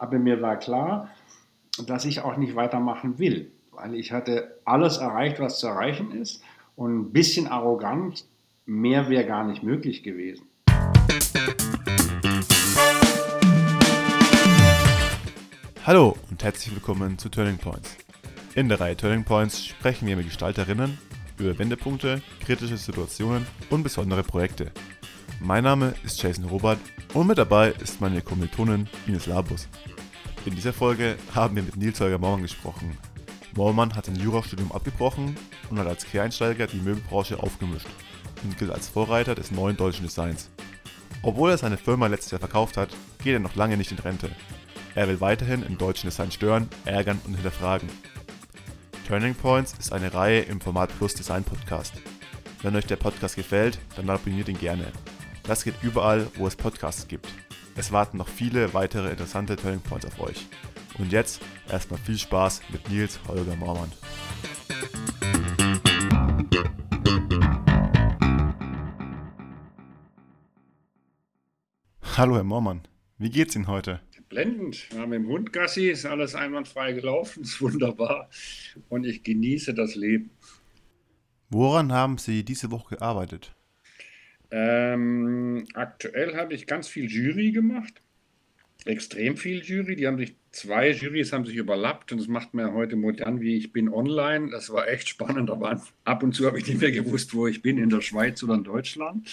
[0.00, 1.10] Aber mir war klar,
[1.86, 6.40] dass ich auch nicht weitermachen will, weil ich hatte alles erreicht, was zu erreichen ist
[6.76, 8.24] und ein bisschen arrogant,
[8.64, 10.46] mehr wäre gar nicht möglich gewesen.
[15.84, 17.96] Hallo und herzlich willkommen zu Turning Points.
[18.54, 20.96] In der Reihe Turning Points sprechen wir mit Gestalterinnen
[21.40, 24.70] über Wendepunkte, kritische Situationen und besondere Projekte.
[25.40, 26.80] Mein Name ist Jason Robert
[27.14, 29.68] und mit dabei ist meine Kommilitonin Ines Labus.
[30.44, 32.98] In dieser Folge haben wir mit Nils Holger Mormann gesprochen.
[33.54, 35.36] Mormann hat ein Jurastudium abgebrochen
[35.70, 37.86] und hat als Quereinsteiger die Möbelbranche aufgemischt
[38.42, 40.50] und gilt als Vorreiter des neuen deutschen Designs.
[41.22, 42.90] Obwohl er seine Firma letztes Jahr verkauft hat,
[43.22, 44.30] geht er noch lange nicht in Rente.
[44.96, 47.88] Er will weiterhin im deutschen Design stören, ärgern und hinterfragen.
[49.06, 51.94] Turning Points ist eine Reihe im Format Plus Design Podcast.
[52.62, 54.92] Wenn euch der Podcast gefällt, dann abonniert ihn gerne.
[55.48, 57.26] Das geht überall, wo es Podcasts gibt.
[57.74, 60.46] Es warten noch viele weitere interessante Turning Points auf euch.
[60.98, 61.40] Und jetzt
[61.70, 63.90] erstmal viel Spaß mit Nils Holger Mormann.
[72.14, 72.82] Hallo Herr Mormann,
[73.16, 74.02] wie geht's Ihnen heute?
[74.28, 74.92] Blendend.
[74.92, 78.28] Wir haben im Hund Gassi, ist alles einwandfrei gelaufen, ist wunderbar.
[78.90, 80.28] Und ich genieße das Leben.
[81.48, 83.54] Woran haben Sie diese Woche gearbeitet?
[84.50, 88.00] Ähm, aktuell habe ich ganz viel Jury gemacht.
[88.84, 89.96] Extrem viel Jury.
[89.96, 93.56] Die haben sich, zwei Jurys haben sich überlappt und das macht mir heute modern, wie
[93.56, 94.50] ich bin online.
[94.50, 97.60] Das war echt spannend, aber ab und zu habe ich nicht mehr gewusst, wo ich
[97.60, 99.28] bin, in der Schweiz oder in Deutschland.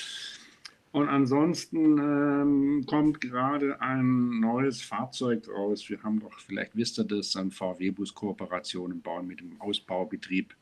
[0.91, 5.89] Und ansonsten ähm, kommt gerade ein neues Fahrzeug raus.
[5.89, 10.55] Wir haben doch, vielleicht wisst ihr das, an VW-Bus-Kooperationen bauen mit dem Ausbaubetrieb.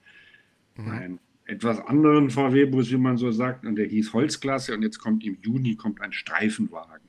[0.75, 0.89] Mhm.
[0.89, 5.23] Ein etwas anderen VW-Bus, wie man so sagt, und der hieß Holzklasse und jetzt kommt
[5.25, 7.07] im Juni kommt ein Streifenwagen.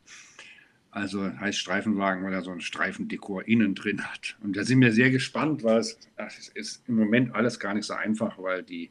[0.90, 4.36] Also heißt Streifenwagen, weil er so ein Streifendekor innen drin hat.
[4.42, 7.84] Und da sind wir sehr gespannt, weil es, es ist im Moment alles gar nicht
[7.84, 8.90] so einfach, weil die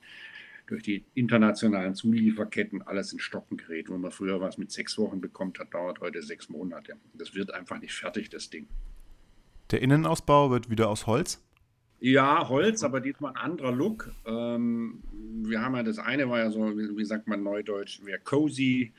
[0.67, 3.89] durch die internationalen Zulieferketten alles in Stocken gerät.
[3.89, 6.97] Wo man früher was mit sechs Wochen bekommt hat, dauert heute sechs Monate.
[7.13, 8.67] Das wird einfach nicht fertig, das Ding.
[9.71, 11.41] Der Innenausbau wird wieder aus Holz?
[12.05, 14.11] Ja, Holz, aber diesmal ein anderer Look.
[14.25, 15.01] Ähm,
[15.45, 18.91] wir haben ja das eine war ja so, wie, sagt man neudeutsch, wäre cozy,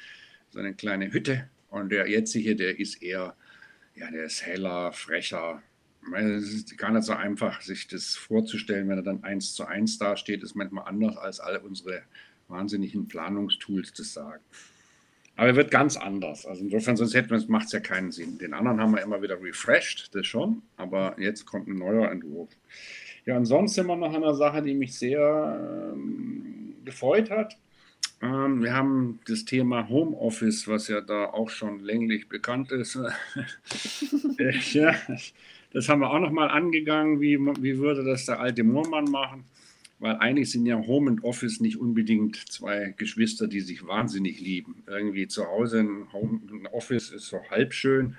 [0.48, 1.50] so eine kleine Hütte.
[1.68, 3.36] Und der jetzige, der ist eher,
[3.94, 5.62] ja, der ist heller, frecher.
[6.14, 9.98] Es ist gar nicht so einfach, sich das vorzustellen, wenn er dann eins zu eins
[9.98, 12.04] dasteht, ist manchmal anders, als alle unsere
[12.48, 14.42] wahnsinnigen Planungstools das sagen.
[15.36, 16.46] Aber er wird ganz anders.
[16.46, 18.38] Also insofern, sonst hätten wir, macht es ja keinen Sinn.
[18.38, 22.50] Den anderen haben wir immer wieder refreshed, das schon, aber jetzt kommt ein neuer Entwurf.
[23.26, 27.56] Ja, und sonst sind wir noch eine Sache, die mich sehr ähm, gefreut hat.
[28.22, 32.94] Ähm, wir haben das Thema Homeoffice, was ja da auch schon länglich bekannt ist.
[34.72, 34.94] ja,
[35.72, 37.20] das haben wir auch noch mal angegangen.
[37.20, 39.44] Wie, wie würde das der alte Moormann machen?
[40.04, 44.82] Weil eigentlich sind ja Home und Office nicht unbedingt zwei Geschwister, die sich wahnsinnig lieben.
[44.86, 48.14] Irgendwie zu Hause ein, Home, ein Office ist so halb schön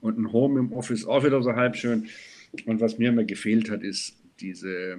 [0.00, 2.06] und ein Home im Office auch wieder so halb schön.
[2.64, 4.98] Und was mir immer gefehlt hat, ist diese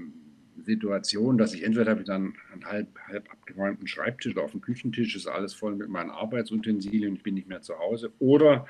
[0.65, 4.59] Situation, dass ich entweder habe ich dann einen halb, halb abgeräumten Schreibtisch oder auf dem
[4.59, 8.11] Küchentisch, ist alles voll mit meinen Arbeitsutensilien, ich bin nicht mehr zu Hause.
[8.19, 8.67] Oder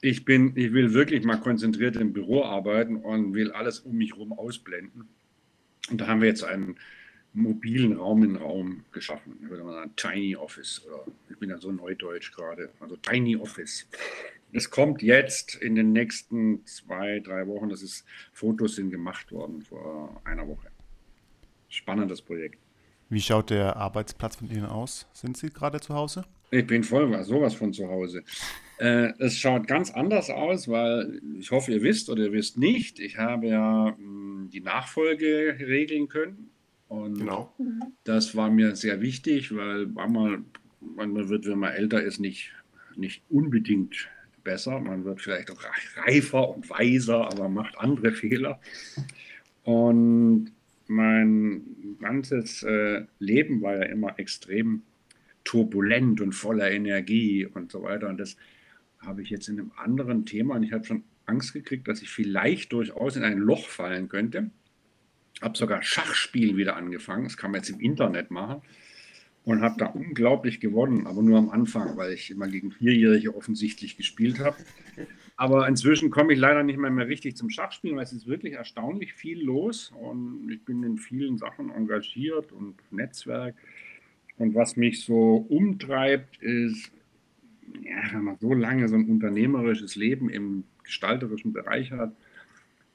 [0.00, 4.12] ich bin, ich will wirklich mal konzentriert im Büro arbeiten und will alles um mich
[4.12, 5.10] herum ausblenden.
[5.90, 6.76] Und da haben wir jetzt einen
[7.34, 9.38] mobilen Raum in Raum geschaffen.
[9.42, 10.82] Ich würde mal sagen, Tiny Office.
[10.86, 12.70] Oder ich bin ja so neudeutsch gerade.
[12.80, 13.88] Also Tiny Office.
[14.52, 17.70] Es kommt jetzt in den nächsten zwei, drei Wochen.
[17.70, 20.68] Das ist, Fotos sind gemacht worden vor einer Woche.
[21.68, 22.58] Spannendes Projekt.
[23.08, 25.06] Wie schaut der Arbeitsplatz von Ihnen aus?
[25.12, 26.24] Sind Sie gerade zu Hause?
[26.50, 28.22] Ich bin voll sowas von zu Hause.
[28.82, 32.98] Äh, es schaut ganz anders aus, weil ich hoffe, ihr wisst oder ihr wisst nicht,
[32.98, 36.50] ich habe ja mh, hm, die Nachfolge regeln können.
[36.88, 37.54] Und genau.
[38.02, 40.46] das war mir sehr wichtig, weil man,
[40.80, 42.50] man wird, wenn man älter ist, nicht,
[42.96, 44.08] nicht unbedingt
[44.42, 44.80] besser.
[44.80, 45.62] Man wird vielleicht auch
[46.04, 48.60] reifer und weiser, aber macht andere Fehler.
[49.62, 50.50] Und
[50.88, 51.62] mein
[52.00, 54.82] ganzes äh, Leben war ja immer extrem
[55.44, 58.08] turbulent und voller Energie und so weiter.
[58.08, 58.36] Und das
[59.04, 62.10] habe ich jetzt in einem anderen Thema und ich habe schon Angst gekriegt, dass ich
[62.10, 64.50] vielleicht durchaus in ein Loch fallen könnte.
[65.40, 67.24] Habe sogar Schachspiel wieder angefangen.
[67.24, 68.62] Das kann man jetzt im Internet machen.
[69.44, 73.96] Und habe da unglaublich gewonnen, aber nur am Anfang, weil ich immer gegen Vierjährige offensichtlich
[73.96, 74.56] gespielt habe.
[75.36, 78.52] Aber inzwischen komme ich leider nicht mehr, mehr richtig zum Schachspielen, weil es ist wirklich
[78.52, 83.56] erstaunlich viel los und ich bin in vielen Sachen engagiert und Netzwerk.
[84.36, 86.92] Und was mich so umtreibt, ist,
[87.80, 92.14] ja, wenn man so lange so ein unternehmerisches Leben im gestalterischen Bereich hat,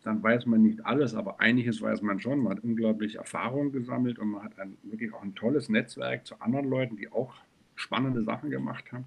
[0.04, 2.40] dann weiß man nicht alles, aber einiges weiß man schon.
[2.40, 6.40] Man hat unglaublich Erfahrung gesammelt und man hat ein, wirklich auch ein tolles Netzwerk zu
[6.40, 7.34] anderen Leuten, die auch
[7.76, 9.06] spannende Sachen gemacht haben.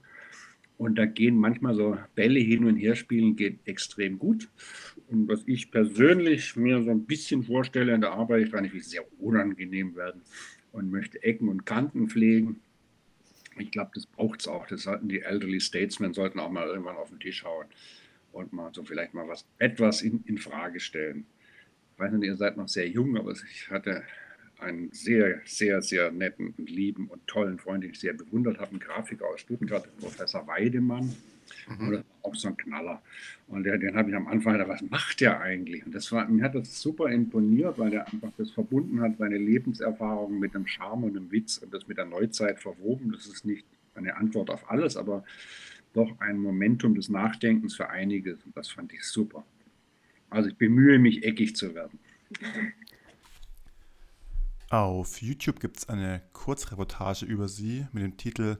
[0.76, 4.48] Und da gehen manchmal so Bälle hin und her spielen, geht extrem gut.
[5.08, 8.80] Und was ich persönlich mir so ein bisschen vorstelle in der Arbeit, ich nicht, wie
[8.80, 10.22] sehr unangenehm werden
[10.72, 12.60] und möchte Ecken und Kanten pflegen.
[13.58, 14.66] Ich glaube, das braucht es auch.
[14.66, 17.66] Das sollten die Elderly Statesmen sollten auch mal irgendwann auf den Tisch hauen
[18.32, 21.26] und mal so vielleicht mal was etwas in, in Frage stellen.
[21.94, 24.04] Ich weiß nicht, ihr seid noch sehr jung, aber ich hatte
[24.58, 28.70] einen sehr, sehr, sehr netten und lieben und tollen Freund, den ich sehr bewundert habe,
[28.70, 31.14] einen Grafiker aus Stuttgart, Professor Weidemann.
[31.68, 32.04] Mhm.
[32.22, 33.02] auch so ein Knaller.
[33.48, 35.84] Und der, den habe ich am Anfang gedacht, was macht der eigentlich?
[35.84, 39.38] Und das war, mir hat das super imponiert, weil der einfach das verbunden hat, seine
[39.38, 43.12] Lebenserfahrung mit einem Charme und einem Witz und das mit der Neuzeit verwoben.
[43.12, 43.64] Das ist nicht
[43.94, 45.24] eine Antwort auf alles, aber
[45.92, 48.32] doch ein Momentum des Nachdenkens für einige.
[48.32, 49.44] Und das fand ich super.
[50.28, 51.98] Also ich bemühe mich, eckig zu werden.
[54.70, 58.58] Auf YouTube gibt es eine Kurzreportage über sie mit dem Titel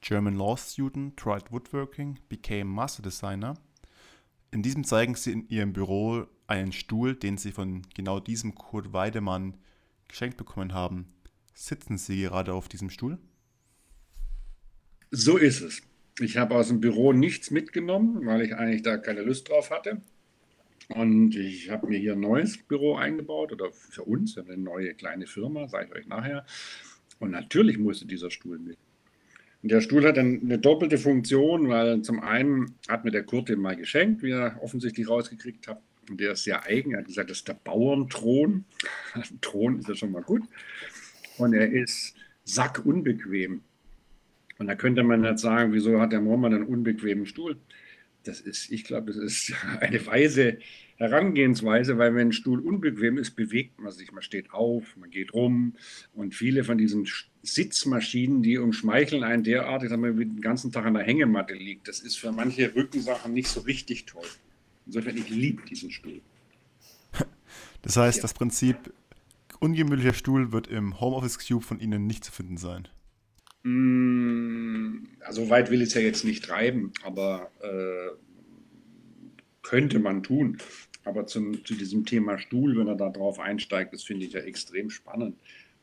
[0.00, 3.54] German Law Student Tried Woodworking, Became Master Designer.
[4.50, 8.92] In diesem zeigen sie in ihrem Büro einen Stuhl, den sie von genau diesem Kurt
[8.92, 9.56] Weidemann
[10.08, 11.12] geschenkt bekommen haben.
[11.54, 13.18] Sitzen Sie gerade auf diesem Stuhl?
[15.10, 15.82] So ist es.
[16.20, 20.00] Ich habe aus dem Büro nichts mitgenommen, weil ich eigentlich da keine Lust drauf hatte.
[20.88, 25.26] Und ich habe mir hier ein neues Büro eingebaut oder für uns, eine neue kleine
[25.26, 26.46] Firma, sage ich euch nachher.
[27.18, 28.78] Und natürlich musste dieser Stuhl mit.
[29.62, 33.60] Der Stuhl hat dann eine doppelte Funktion, weil zum einen hat mir der Kurt den
[33.60, 35.82] mal geschenkt, wie er offensichtlich rausgekriegt hat.
[36.08, 36.92] Und der ist sehr eigen.
[36.92, 38.64] Er hat gesagt, das ist der Bauernthron.
[39.14, 40.42] Ein Thron ist ja schon mal gut.
[41.38, 42.14] Und er ist
[42.44, 43.62] sackunbequem.
[44.58, 47.56] Und da könnte man jetzt sagen, wieso hat der Mormann einen unbequemen Stuhl?
[48.28, 50.58] Das ist, ich glaube, das ist eine weise
[50.96, 55.32] Herangehensweise, weil wenn ein Stuhl unbequem ist, bewegt man sich, man steht auf, man geht
[55.32, 55.76] rum
[56.12, 57.08] und viele von diesen
[57.42, 61.88] Sitzmaschinen, die umschmeicheln einen derartig, dass man den ganzen Tag an der Hängematte liegt.
[61.88, 64.26] Das ist für manche Rückensachen nicht so richtig toll.
[64.84, 66.20] Insofern, ich liebe diesen Stuhl.
[67.80, 68.22] Das heißt, ja.
[68.22, 68.76] das Prinzip
[69.60, 72.88] ungemütlicher Stuhl wird im Homeoffice Cube von Ihnen nicht zu finden sein.
[73.62, 78.16] Mm, also weit will ich es ja jetzt nicht treiben, aber äh,
[79.62, 80.58] könnte man tun.
[81.04, 84.40] Aber zum, zu diesem Thema Stuhl, wenn er da drauf einsteigt, das finde ich ja
[84.40, 85.36] extrem spannend,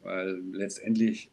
[0.03, 1.29] weil letztendlich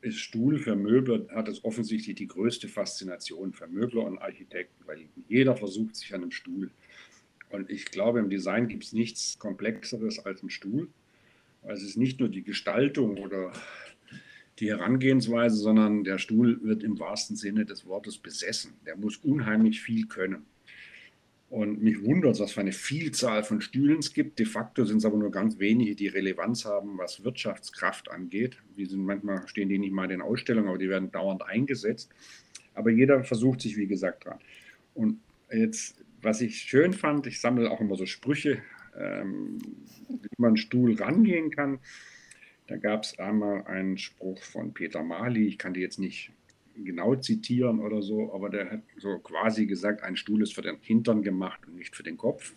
[0.00, 5.06] ist Stuhl für Möbler, hat es offensichtlich die größte Faszination für Möbler und Architekten, weil
[5.28, 6.70] jeder versucht sich an einem Stuhl.
[7.50, 10.88] Und ich glaube, im Design gibt es nichts Komplexeres als ein Stuhl.
[11.62, 13.52] Weil es ist nicht nur die Gestaltung oder
[14.58, 18.74] die Herangehensweise, sondern der Stuhl wird im wahrsten Sinne des Wortes besessen.
[18.86, 20.44] Der muss unheimlich viel können.
[21.52, 24.38] Und mich wundert was für eine Vielzahl von Stühlen es gibt.
[24.38, 28.56] De facto sind es aber nur ganz wenige, die Relevanz haben, was Wirtschaftskraft angeht.
[28.74, 32.08] Die sind manchmal stehen die nicht mal in den Ausstellungen, aber die werden dauernd eingesetzt.
[32.72, 34.38] Aber jeder versucht sich, wie gesagt, dran.
[34.94, 35.20] Und
[35.52, 38.62] jetzt, was ich schön fand, ich sammle auch immer so Sprüche,
[38.98, 39.58] ähm,
[40.08, 41.80] wie man Stuhl rangehen kann.
[42.66, 46.30] Da gab es einmal einen Spruch von Peter Mali, ich kann die jetzt nicht
[46.76, 50.78] genau zitieren oder so, aber der hat so quasi gesagt, ein Stuhl ist für den
[50.80, 52.54] Hintern gemacht und nicht für den Kopf.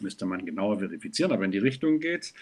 [0.00, 2.34] Müsste man genauer verifizieren, aber in die Richtung geht's.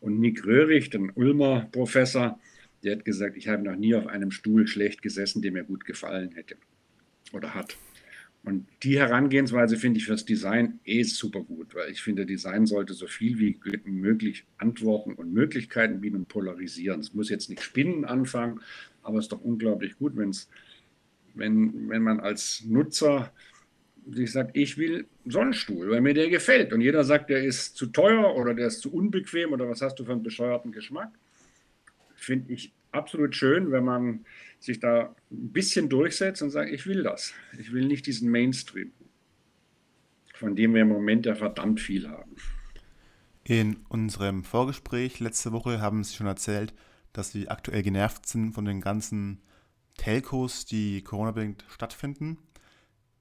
[0.00, 2.38] Und Nick Röhrig, den Ulmer Professor,
[2.84, 5.84] der hat gesagt, ich habe noch nie auf einem Stuhl schlecht gesessen, der mir gut
[5.84, 6.56] gefallen hätte
[7.32, 7.76] oder hat.
[8.44, 12.94] Und die Herangehensweise finde ich fürs Design eh super gut, weil ich finde, Design sollte
[12.94, 17.00] so viel wie möglich Antworten und Möglichkeiten bieten und polarisieren.
[17.00, 18.60] Es muss jetzt nicht spinnen anfangen,
[19.02, 20.48] aber es ist doch unglaublich gut, wenn's,
[21.34, 23.32] wenn, wenn man als Nutzer
[24.10, 26.72] sich sagt, ich will Sonnenstuhl, weil mir der gefällt.
[26.72, 29.98] Und jeder sagt, der ist zu teuer oder der ist zu unbequem oder was hast
[29.98, 31.10] du für einen bescheuerten Geschmack.
[32.14, 34.24] Finde ich absolut schön, wenn man
[34.60, 37.32] sich da ein bisschen durchsetzt und sagt, ich will das.
[37.58, 38.92] Ich will nicht diesen Mainstream,
[40.34, 42.36] von dem wir im Moment ja verdammt viel haben.
[43.44, 46.74] In unserem Vorgespräch letzte Woche haben Sie schon erzählt,
[47.12, 49.40] dass Sie aktuell genervt sind von den ganzen
[49.96, 52.38] Telcos, die Corona-bedingt stattfinden.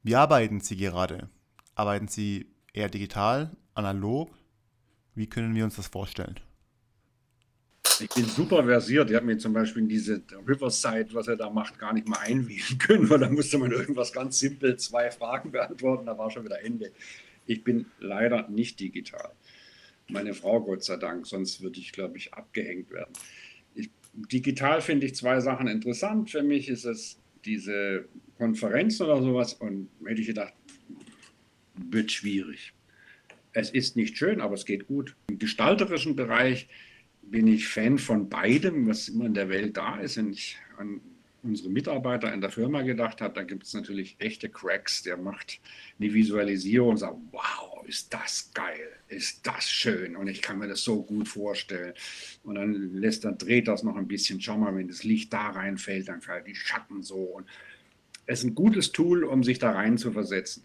[0.04, 1.30] Wie arbeiten Sie gerade?
[1.76, 4.36] Arbeiten Sie eher digital, analog?
[5.16, 6.40] Wie können wir uns das vorstellen?
[8.00, 9.10] Ich bin super versiert.
[9.10, 12.20] Ich habe mir zum Beispiel in diese Riverside, was er da macht, gar nicht mal
[12.20, 16.46] einwählen können, weil da musste man irgendwas ganz simpel, zwei Fragen beantworten, da war schon
[16.46, 16.92] wieder Ende.
[17.48, 19.32] Ich bin leider nicht digital.
[20.10, 23.12] Meine Frau, Gott sei Dank, sonst würde ich, glaube ich, abgehängt werden.
[23.74, 26.30] Ich, digital finde ich zwei Sachen interessant.
[26.30, 28.06] Für mich ist es diese
[28.38, 30.54] Konferenzen oder sowas und hätte ich gedacht,
[31.76, 32.74] wird schwierig.
[33.54, 35.16] Es ist nicht schön, aber es geht gut.
[35.30, 36.68] Im gestalterischen Bereich
[37.32, 40.18] bin ich Fan von beidem, was immer in der Welt da ist.
[40.18, 41.02] Wenn ich an
[41.44, 45.04] unsere Mitarbeiter in der Firma gedacht habe, da gibt es natürlich echte Cracks.
[45.04, 45.60] Der macht
[46.00, 50.68] eine Visualisierung und sagt, wow, ist das geil, ist das schön und ich kann mir
[50.68, 51.94] das so gut vorstellen.
[52.44, 55.50] Und dann lässt er, dreht das noch ein bisschen, schau mal, wenn das Licht da
[55.50, 57.16] reinfällt, dann fallen die Schatten so.
[57.16, 57.48] Und
[58.26, 60.64] es ist ein gutes Tool, um sich da rein zu versetzen.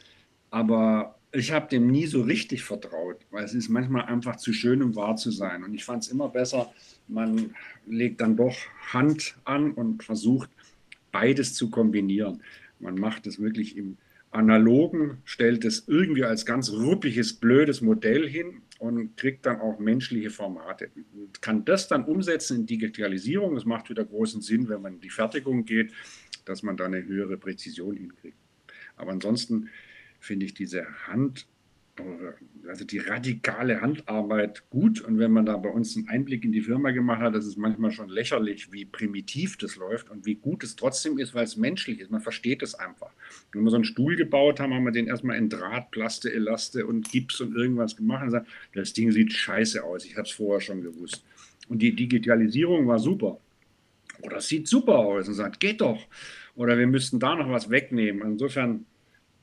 [0.51, 4.83] Aber ich habe dem nie so richtig vertraut, weil es ist manchmal einfach zu schön,
[4.83, 5.65] um wahr zu sein.
[5.65, 6.73] Und ich fand es immer besser,
[7.09, 7.55] man
[7.87, 8.55] legt dann doch
[8.93, 10.51] Hand an und versucht
[11.11, 12.43] beides zu kombinieren.
[12.81, 13.97] Man macht es wirklich im
[14.31, 20.31] Analogen, stellt es irgendwie als ganz ruppiges, blödes Modell hin und kriegt dann auch menschliche
[20.31, 20.91] Formate.
[21.15, 23.55] Und kann das dann umsetzen in Digitalisierung.
[23.55, 25.93] Das macht wieder großen Sinn, wenn man in die Fertigung geht,
[26.45, 28.37] dass man da eine höhere Präzision hinkriegt.
[28.97, 29.69] Aber ansonsten
[30.23, 31.47] finde ich diese Hand,
[32.67, 35.01] also die radikale Handarbeit gut.
[35.01, 37.59] Und wenn man da bei uns einen Einblick in die Firma gemacht hat, das ist
[37.59, 41.57] manchmal schon lächerlich, wie primitiv das läuft und wie gut es trotzdem ist, weil es
[41.57, 42.11] menschlich ist.
[42.11, 43.11] Man versteht es einfach.
[43.51, 46.87] Wenn wir so einen Stuhl gebaut haben, haben wir den erstmal in Draht, Plaste, Elaste
[46.87, 50.05] und Gips und irgendwas gemacht und gesagt, das Ding sieht scheiße aus.
[50.05, 51.25] Ich habe es vorher schon gewusst.
[51.69, 53.39] Und die Digitalisierung war super.
[54.23, 56.01] Oder es sieht super aus und sagt, geht doch.
[56.55, 58.23] Oder wir müssten da noch was wegnehmen.
[58.23, 58.87] Insofern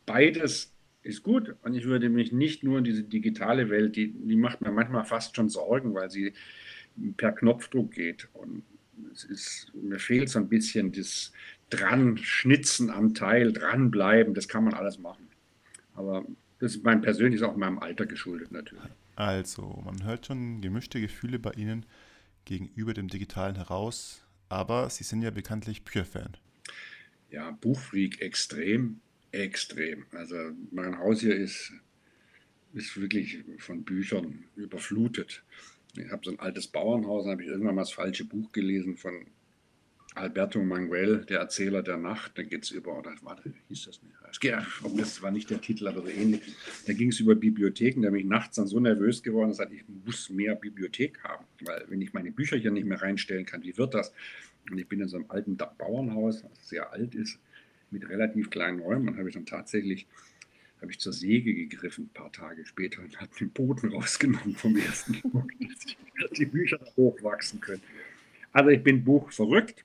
[0.10, 0.74] beides
[1.04, 4.62] ist gut und ich würde mich nicht nur in diese digitale Welt, die, die macht
[4.62, 6.34] mir manchmal fast schon Sorgen, weil sie
[7.16, 8.64] per Knopfdruck geht und
[9.14, 11.32] es ist, mir fehlt so ein bisschen das
[11.70, 15.28] dran schnitzen am Teil, dranbleiben, das kann man alles machen.
[15.94, 16.26] Aber
[16.60, 18.84] das ist mein persönliches, auch meinem Alter geschuldet natürlich.
[19.16, 21.86] Also, man hört schon gemischte Gefühle bei Ihnen
[22.46, 26.36] gegenüber dem Digitalen heraus, aber Sie sind ja bekanntlich Bücherfan.
[27.30, 30.06] Ja, Buchfreak extrem extrem.
[30.12, 30.36] Also
[30.72, 31.74] mein Haus hier ist,
[32.74, 35.44] ist wirklich von Büchern überflutet.
[35.96, 38.96] Ich habe so ein altes Bauernhaus, da habe ich irgendwann mal das falsche Buch gelesen
[38.96, 39.26] von
[40.16, 42.38] Alberto Manguel, der Erzähler der Nacht.
[42.38, 44.16] Da geht es über, oder warte, hieß das nicht?
[44.98, 46.42] Das war nicht der Titel, aber so ähnlich.
[46.86, 48.02] Da ging es über Bibliotheken.
[48.02, 51.46] Da bin ich nachts dann so nervös geworden, dass ich muss mehr Bibliothek haben.
[51.62, 54.14] Weil wenn ich meine Bücher hier nicht mehr reinstellen kann, wie wird das?
[54.70, 57.40] Und ich bin in so einem alten Bauernhaus, das sehr alt ist
[57.92, 59.18] mit relativ kleinen Räumen.
[59.18, 60.08] habe ich dann tatsächlich
[60.82, 64.78] habe ich zur Säge gegriffen, ein paar Tage später, und habe den Boden rausgenommen vom
[64.78, 65.44] ersten Buch,
[66.22, 67.84] dass die Bücher hochwachsen können.
[68.54, 69.84] Also ich bin Buch verrückt,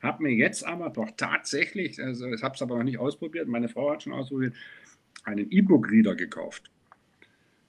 [0.00, 3.68] habe mir jetzt aber doch tatsächlich, also ich habe es aber noch nicht ausprobiert, meine
[3.68, 4.54] Frau hat schon ausprobiert,
[5.24, 6.70] einen E-Book-Reader gekauft.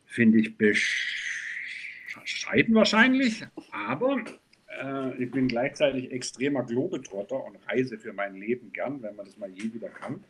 [0.05, 4.23] Finde ich bescheiden wahrscheinlich, aber
[4.81, 9.37] äh, ich bin gleichzeitig extremer Globetrotter und reise für mein Leben gern, wenn man das
[9.37, 10.23] mal je wieder kann.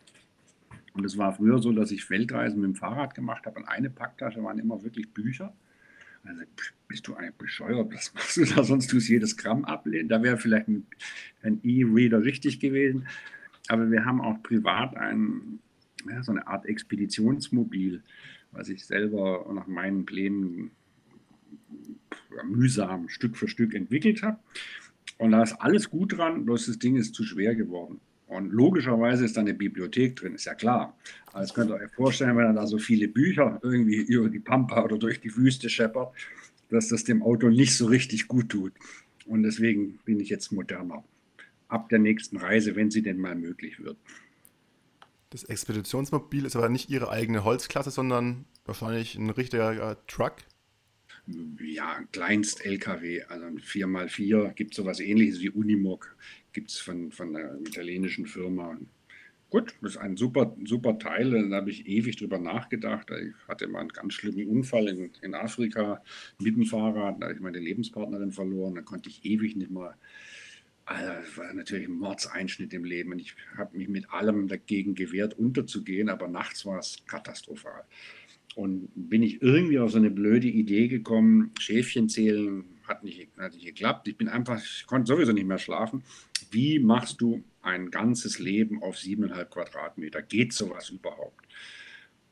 [0.94, 3.90] Und es war früher so, dass ich Weltreisen mit dem Fahrrad gemacht habe und eine
[3.90, 5.54] Packtasche waren immer wirklich Bücher.
[6.24, 6.42] Also,
[6.88, 7.94] bist du eigentlich bescheuert?
[7.94, 8.64] Was machst du da?
[8.64, 10.10] Sonst tust du jedes Gramm ablehnen.
[10.10, 10.88] Da wäre vielleicht ein,
[11.44, 13.08] ein E-Reader richtig gewesen.
[13.68, 15.60] Aber wir haben auch privat ein,
[16.10, 18.02] ja, so eine Art Expeditionsmobil,
[18.52, 20.72] was ich selber nach meinen Plänen
[22.44, 24.40] mühsam Stück für Stück entwickelt habe.
[25.18, 28.00] Und da ist alles gut dran, bloß das Ding ist zu schwer geworden.
[28.28, 30.98] Und logischerweise ist da eine Bibliothek drin, ist ja klar.
[31.40, 34.84] Jetzt könnt ihr euch vorstellen, wenn er da so viele Bücher irgendwie über die Pampa
[34.84, 36.14] oder durch die Wüste scheppert,
[36.70, 38.74] dass das dem Auto nicht so richtig gut tut.
[39.26, 41.04] Und deswegen bin ich jetzt moderner.
[41.70, 43.98] Ab der nächsten Reise, wenn sie denn mal möglich wird.
[45.30, 50.36] Das Expeditionsmobil ist aber nicht Ihre eigene Holzklasse, sondern wahrscheinlich ein richtiger Truck
[51.60, 56.16] ja, Kleinst-LKW, also ein 4x4, gibt es sowas ähnliches wie Unimog,
[56.54, 58.78] gibt es von, von einer italienischen Firma.
[59.50, 63.10] Gut, das ist ein super, super Teil, da habe ich ewig drüber nachgedacht.
[63.12, 66.04] Ich hatte mal einen ganz schlimmen Unfall in, in Afrika
[66.40, 69.96] mit dem Fahrrad, da habe ich meine Lebenspartnerin verloren, da konnte ich ewig nicht mehr
[70.88, 73.12] also das war natürlich ein Mordseinschnitt im Leben.
[73.12, 77.84] Und ich habe mich mit allem dagegen gewehrt, unterzugehen, aber nachts war es katastrophal.
[78.58, 83.54] Und bin ich irgendwie auf so eine blöde Idee gekommen, Schäfchen zählen hat nicht, hat
[83.54, 84.08] nicht geklappt.
[84.08, 86.02] Ich bin einfach, ich konnte sowieso nicht mehr schlafen.
[86.50, 90.24] Wie machst du ein ganzes Leben auf siebeneinhalb Quadratmeter?
[90.24, 91.46] Geht sowas überhaupt?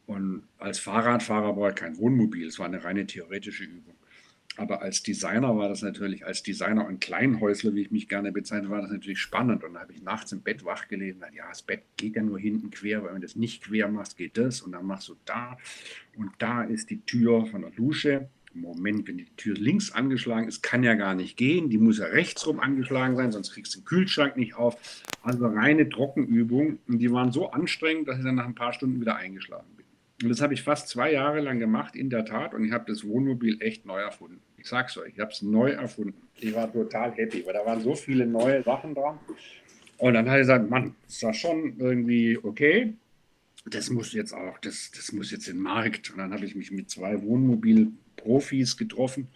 [0.07, 3.93] Und als Fahrradfahrer war ich kein Wohnmobil, es war eine reine theoretische Übung.
[4.57, 8.69] Aber als Designer war das natürlich, als Designer und Kleinhäusler, wie ich mich gerne bezeichne,
[8.69, 9.63] war das natürlich spannend.
[9.63, 12.39] Und da habe ich nachts im Bett wach gelesen, ja, das Bett geht ja nur
[12.39, 14.61] hinten quer, weil wenn du das nicht quer machst, geht das.
[14.61, 15.57] Und dann machst du da.
[16.15, 18.29] Und da ist die Tür von der Dusche.
[18.53, 21.69] Moment, wenn die Tür links angeschlagen ist, kann ja gar nicht gehen.
[21.69, 24.77] Die muss ja rechts rum angeschlagen sein, sonst kriegst du den Kühlschrank nicht auf.
[25.21, 26.79] Also reine Trockenübung.
[26.87, 29.85] Und die waren so anstrengend, dass ich dann nach ein paar Stunden wieder eingeschlafen bin.
[30.23, 32.53] Und das habe ich fast zwei Jahre lang gemacht, in der Tat.
[32.53, 34.39] Und ich habe das Wohnmobil echt neu erfunden.
[34.65, 36.19] Ich sag's euch, ich habe es neu erfunden.
[36.39, 39.19] Ich war total happy, weil da waren so viele neue Sachen dran.
[39.99, 42.95] Und dann habe ich gesagt, Mann, das war schon irgendwie okay.
[43.67, 46.09] Das muss jetzt auch, das, das muss jetzt in den Markt.
[46.09, 49.27] Und dann habe ich mich mit zwei Wohnmobilprofis getroffen.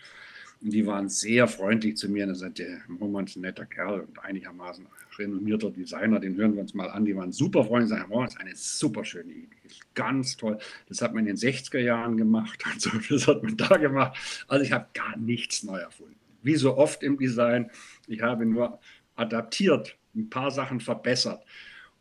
[0.64, 2.24] Und die waren sehr freundlich zu mir.
[2.24, 4.88] Und da sagte der Moment ein netter Kerl und einigermaßen
[5.20, 6.20] renommierter Designer.
[6.20, 7.06] Den hören wir uns mal an.
[7.06, 7.90] Die waren super freundlich.
[7.90, 9.58] Sagen, oh, das ist eine super schöne Idee.
[9.94, 10.58] Ganz toll.
[10.88, 12.64] Das hat man in den 60er Jahren gemacht.
[12.74, 14.46] Also, das hat man da gemacht.
[14.48, 16.16] Also ich habe gar nichts neu erfunden.
[16.42, 17.70] Wie so oft im Design.
[18.08, 18.80] Ich habe nur
[19.16, 21.44] adaptiert, ein paar Sachen verbessert.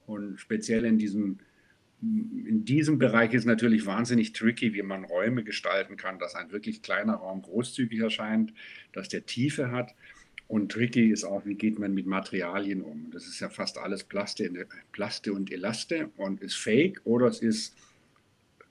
[0.07, 1.39] Und speziell in diesem
[2.01, 6.81] in diesem Bereich ist natürlich wahnsinnig tricky, wie man Räume gestalten kann, dass ein wirklich
[6.81, 8.55] kleiner Raum großzügig erscheint,
[8.93, 9.95] dass der Tiefe hat.
[10.49, 13.11] Und tricky ist auch, wie geht man mit Materialien um.
[13.13, 14.51] Das ist ja fast alles Plaste,
[14.93, 17.77] Plaste und Elaste und ist fake oder es ist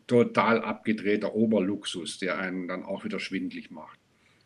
[0.07, 3.99] total abgedrehter Oberluxus, der einen dann auch wieder schwindlig macht.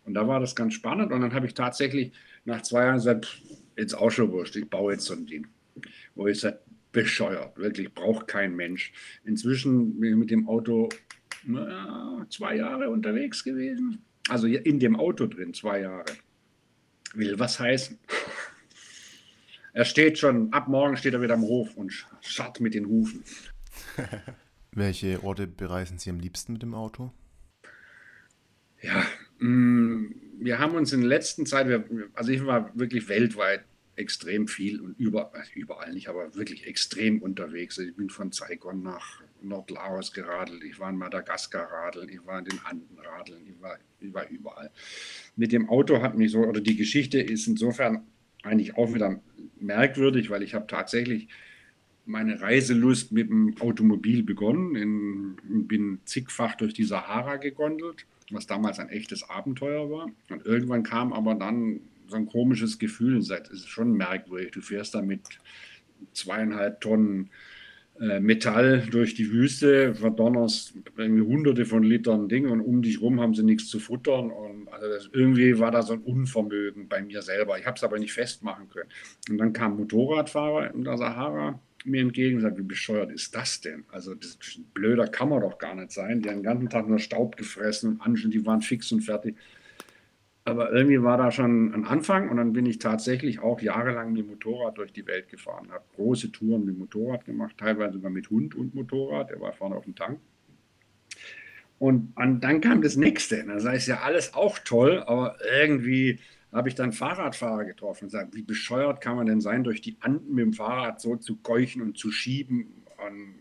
[0.04, 2.12] Und da war das ganz spannend und dann habe ich tatsächlich
[2.44, 3.42] nach zwei Jahren gesagt,
[3.78, 5.48] jetzt auch schon wurscht, ich baue jetzt so ein Ding.
[6.16, 6.60] Wo ich sage,
[6.92, 8.92] bescheuert, wirklich braucht kein Mensch.
[9.24, 10.90] Inzwischen bin ich mit dem Auto
[11.44, 14.04] na, zwei Jahre unterwegs gewesen.
[14.28, 16.06] Also in dem Auto drin, zwei Jahre.
[17.14, 18.00] Will was heißen?
[19.74, 23.24] Er steht schon, ab morgen steht er wieder am Hof und scharrt mit den Hufen.
[24.72, 27.12] Welche Orte bereisen Sie am liebsten mit dem Auto?
[28.82, 29.06] Ja,
[29.40, 31.68] mh, mm, wir haben uns in der letzten Zeit,
[32.14, 33.64] also ich war wirklich weltweit
[33.96, 37.78] extrem viel und über, also überall nicht, aber wirklich extrem unterwegs.
[37.78, 42.46] Ich bin von Saigon nach Nordlaos geradelt, ich war in Madagaskar radeln, ich war in
[42.46, 44.72] den Anden radeln, ich war, ich war überall.
[45.36, 48.04] Mit dem Auto hat mich so, oder die Geschichte ist insofern
[48.44, 49.22] eigentlich auch wieder
[49.60, 51.28] merkwürdig, weil ich habe tatsächlich
[52.06, 58.80] meine Reiselust mit dem Automobil begonnen, in, bin zigfach durch die Sahara gegondelt, was damals
[58.80, 60.12] ein echtes Abenteuer war.
[60.30, 63.18] Und irgendwann kam aber dann so ein komisches Gefühl.
[63.18, 64.52] Es ist schon merkwürdig.
[64.52, 65.22] Du fährst da mit
[66.14, 67.30] zweieinhalb Tonnen
[68.20, 73.44] Metall durch die Wüste, verdonnerst hunderte von Litern Ding und um dich rum haben sie
[73.44, 74.32] nichts zu futtern.
[74.32, 77.60] Und also das, irgendwie war da so ein Unvermögen bei mir selber.
[77.60, 78.90] Ich habe es aber nicht festmachen können.
[79.30, 83.36] Und dann kam ein Motorradfahrer in der Sahara mir entgegen und sagt, wie bescheuert ist
[83.36, 83.86] das denn?
[83.92, 84.38] Also das,
[84.74, 86.22] blöder kann man doch gar nicht sein.
[86.22, 89.36] Die haben den ganzen Tag nur Staub gefressen und Anschen, die waren fix und fertig.
[90.44, 94.24] Aber irgendwie war da schon ein Anfang und dann bin ich tatsächlich auch jahrelang mit
[94.24, 98.10] dem Motorrad durch die Welt gefahren, habe große Touren mit dem Motorrad gemacht, teilweise sogar
[98.10, 100.20] mit Hund und Motorrad, der war vorne auf dem Tank.
[101.78, 103.44] Und, und dann kam das nächste.
[103.46, 106.20] Das heißt ja alles auch toll, aber irgendwie
[106.52, 109.98] habe ich dann Fahrradfahrer getroffen und gesagt, wie bescheuert kann man denn sein, durch die
[110.02, 112.84] Anden mit dem Fahrrad so zu keuchen und zu schieben.
[113.04, 113.36] Und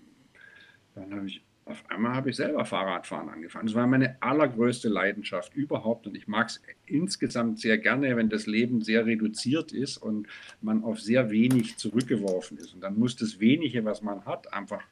[0.95, 3.67] dann habe ich auf einmal habe ich selber Fahrradfahren angefangen.
[3.67, 8.47] Das war meine allergrößte Leidenschaft überhaupt und ich mag es insgesamt sehr gerne, wenn das
[8.47, 10.27] Leben sehr reduziert ist und
[10.61, 12.75] man auf sehr wenig zurückgeworfen ist.
[12.75, 14.83] Und dann muss das wenige, was man hat, einfach,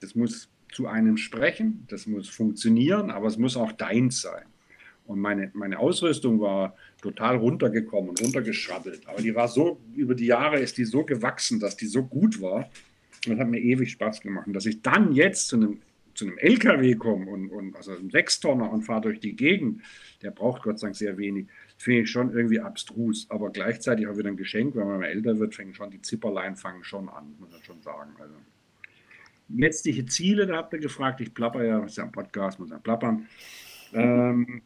[0.00, 4.44] das muss zu einem sprechen, das muss funktionieren, aber es muss auch deins sein.
[5.06, 9.06] Und meine, meine Ausrüstung war total runtergekommen und runtergeschrabbelt.
[9.06, 12.40] Aber die war so, über die Jahre ist die so gewachsen, dass die so gut
[12.40, 12.70] war.
[13.26, 14.46] Und das hat mir ewig Spaß gemacht.
[14.46, 15.80] Und dass ich dann jetzt zu einem
[16.14, 19.82] zu einem LKW komme und, und also einem Sechstonner und fahre durch die Gegend,
[20.22, 23.26] der braucht Gott sei Dank sehr wenig, finde ich schon irgendwie abstrus.
[23.30, 26.56] Aber gleichzeitig auch wieder ein Geschenk, wenn man mal älter wird, fängt schon die Zipperlein
[26.56, 28.10] fangen schon an, muss man schon sagen.
[28.18, 28.34] Also
[29.48, 32.78] letztliche Ziele, da habt ihr gefragt, ich plapper ja, ist ja ein Podcast, muss ja
[32.78, 33.26] plappern.
[33.92, 34.62] Ähm,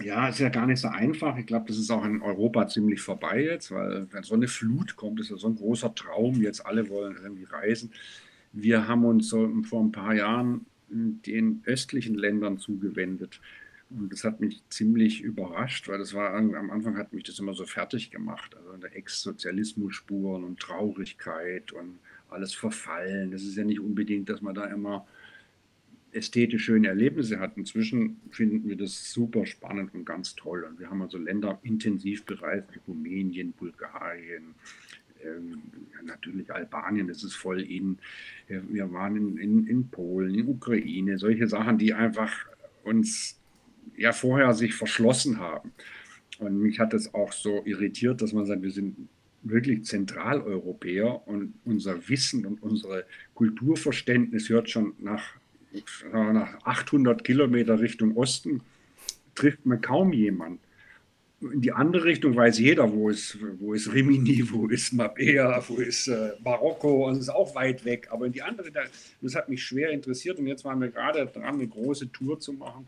[0.00, 1.36] ja, ist ja gar nicht so einfach.
[1.38, 4.96] Ich glaube, das ist auch in Europa ziemlich vorbei jetzt, weil wenn so eine Flut
[4.96, 6.40] kommt, ist ja so ein großer Traum.
[6.40, 7.92] Jetzt alle wollen irgendwie reisen.
[8.52, 13.40] Wir haben uns vor ein paar Jahren den östlichen Ländern zugewendet.
[13.90, 17.54] Und das hat mich ziemlich überrascht, weil das war am Anfang hat mich das immer
[17.54, 18.54] so fertig gemacht.
[18.56, 23.30] Also der Ex-Sozialismus-Spuren und Traurigkeit und alles verfallen.
[23.30, 25.06] Das ist ja nicht unbedingt, dass man da immer
[26.12, 27.56] ästhetisch schöne Erlebnisse hat.
[27.56, 30.64] Inzwischen finden wir das super spannend und ganz toll.
[30.64, 34.54] Und wir haben also Länder intensiv bereist, wie Rumänien, Bulgarien,
[35.24, 35.62] ähm,
[36.04, 37.98] natürlich Albanien, das ist voll in.
[38.46, 42.32] Wir waren in, in, in Polen, in Ukraine, solche Sachen, die einfach
[42.84, 43.38] uns
[43.96, 45.72] ja vorher sich verschlossen haben.
[46.38, 49.08] Und mich hat das auch so irritiert, dass man sagt, wir sind
[49.42, 53.04] wirklich Zentraleuropäer und unser Wissen und unser
[53.34, 55.24] Kulturverständnis hört schon nach,
[56.12, 58.62] nach 800 Kilometer Richtung Osten,
[59.34, 60.60] trifft man kaum jemanden.
[61.40, 65.76] In die andere Richtung weiß jeder, wo ist, wo ist Rimini, wo ist Mabea, wo
[65.76, 68.08] ist äh, Marokko, und es ist auch weit weg.
[68.10, 68.70] Aber in die andere,
[69.20, 72.52] das hat mich schwer interessiert und jetzt waren wir gerade dran, eine große Tour zu
[72.52, 72.86] machen.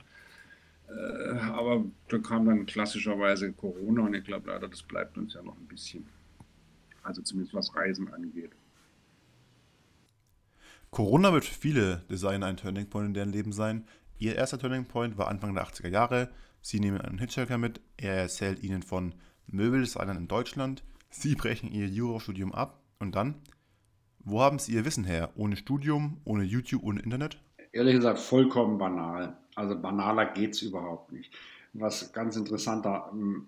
[0.89, 5.43] Äh, aber da kam dann klassischerweise Corona und ich glaube leider, das bleibt uns ja
[5.43, 6.07] noch ein bisschen.
[7.03, 8.51] Also zumindest was Reisen angeht.
[10.91, 13.85] Corona wird für viele Designer ein Turning Point in deren Leben sein.
[14.19, 16.31] Ihr erster Turning Point war Anfang der 80er Jahre.
[16.63, 17.81] Sie nehmen einen Hitchhiker mit.
[17.97, 19.15] Er erzählt ihnen von
[19.47, 20.83] Möbeldesignern in Deutschland.
[21.11, 22.81] Sie brechen ihr Jurastudium ab.
[22.99, 23.35] Und dann?
[24.21, 25.31] Wo haben Sie Ihr Wissen her?
[25.35, 27.41] Ohne Studium, ohne YouTube, ohne Internet?
[27.73, 29.37] Ehrlich gesagt, vollkommen banal.
[29.55, 31.33] Also banaler geht es überhaupt nicht.
[31.73, 33.47] Was ganz interessanter ähm,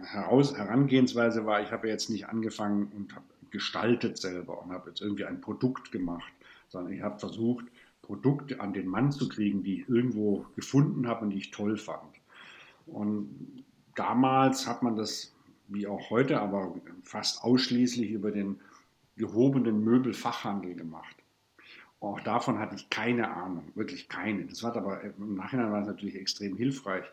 [0.00, 5.00] Heraus Herangehensweise war, ich habe jetzt nicht angefangen und habe gestaltet selber und habe jetzt
[5.00, 6.32] irgendwie ein Produkt gemacht,
[6.68, 7.66] sondern ich habe versucht,
[8.02, 11.76] Produkte an den Mann zu kriegen, die ich irgendwo gefunden habe und die ich toll
[11.76, 12.17] fand.
[12.92, 15.34] Und damals hat man das,
[15.68, 16.74] wie auch heute, aber
[17.04, 18.58] fast ausschließlich über den
[19.16, 21.16] gehobenen Möbelfachhandel gemacht.
[22.00, 24.44] Auch davon hatte ich keine Ahnung, wirklich keine.
[24.44, 27.04] Das war aber im Nachhinein war es natürlich extrem hilfreich.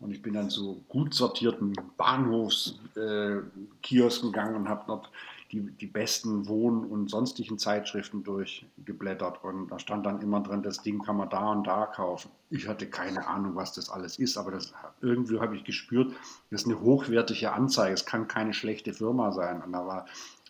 [0.00, 5.12] Und ich bin dann zu gut sortierten Bahnhofskiosken äh, gegangen und habe dort
[5.52, 9.44] die, die besten Wohn- und sonstigen Zeitschriften durchgeblättert.
[9.44, 12.30] Und da stand dann immer drin, das Ding kann man da und da kaufen.
[12.48, 16.14] Ich hatte keine Ahnung, was das alles ist, aber das, irgendwie habe ich gespürt,
[16.50, 17.92] das ist eine hochwertige Anzeige.
[17.92, 19.62] Es kann keine schlechte Firma sein.
[19.62, 20.06] Und da war,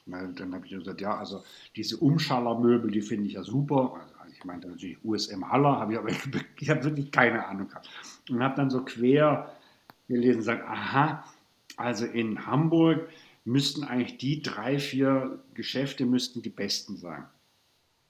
[0.06, 1.42] dann habe ich gesagt, ja, also
[1.74, 4.00] diese Umschallermöbel, die finde ich ja super.
[4.20, 6.10] Also ich meinte natürlich USM Haller, habe ich aber
[6.60, 7.88] ich habe wirklich keine Ahnung gehabt.
[8.30, 9.52] Und habe dann so quer
[10.06, 11.24] gelesen und gesagt, aha,
[11.76, 13.08] also in Hamburg
[13.44, 17.24] müssten eigentlich die drei, vier Geschäfte müssten die besten sein.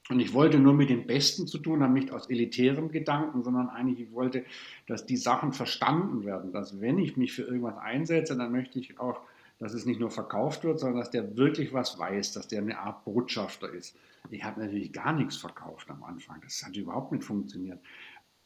[0.09, 3.69] Und ich wollte nur mit den Besten zu tun haben, nicht aus elitärem Gedanken, sondern
[3.69, 4.45] eigentlich ich wollte,
[4.87, 8.99] dass die Sachen verstanden werden, dass wenn ich mich für irgendwas einsetze, dann möchte ich
[8.99, 9.21] auch,
[9.59, 12.79] dass es nicht nur verkauft wird, sondern dass der wirklich was weiß, dass der eine
[12.79, 13.97] Art Botschafter ist.
[14.31, 17.79] Ich habe natürlich gar nichts verkauft am Anfang, das hat überhaupt nicht funktioniert.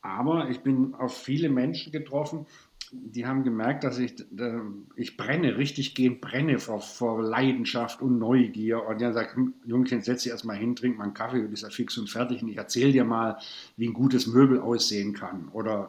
[0.03, 2.47] Aber ich bin auf viele Menschen getroffen,
[2.93, 4.15] die haben gemerkt, dass ich,
[4.97, 8.85] ich brenne, richtig gehend brenne vor, vor Leidenschaft und Neugier.
[8.85, 11.49] Und die haben gesagt, hm, Jungchen, setz dich erstmal hin, trink mal einen Kaffee, du
[11.49, 12.43] bist ja fix und fertig.
[12.43, 13.39] Und ich erzähle dir mal,
[13.77, 15.89] wie ein gutes Möbel aussehen kann oder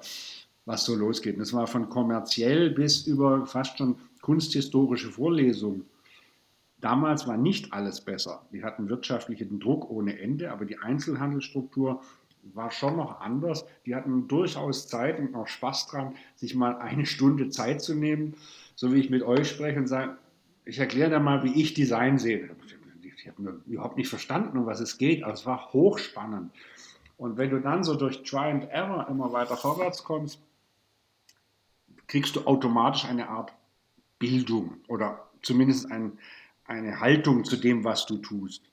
[0.66, 1.36] was so losgeht.
[1.36, 5.86] Und das war von kommerziell bis über fast schon kunsthistorische Vorlesungen.
[6.80, 8.46] Damals war nicht alles besser.
[8.52, 12.02] Die hatten wirtschaftlichen Druck ohne Ende, aber die Einzelhandelsstruktur
[12.54, 13.66] war schon noch anders.
[13.86, 18.36] Die hatten durchaus Zeit und auch Spaß dran, sich mal eine Stunde Zeit zu nehmen,
[18.76, 20.18] so wie ich mit euch spreche und sage,
[20.66, 22.50] ich erkläre dir mal, wie ich Design sehe.
[23.18, 26.52] Ich habe überhaupt nicht verstanden, um was es geht, aber es war hochspannend.
[27.18, 30.40] Und wenn du dann so durch Try and Error immer weiter vorwärts kommst,
[32.08, 33.54] kriegst du automatisch eine Art
[34.20, 36.18] Bildung oder zumindest ein,
[36.66, 38.64] eine Haltung zu dem, was du tust.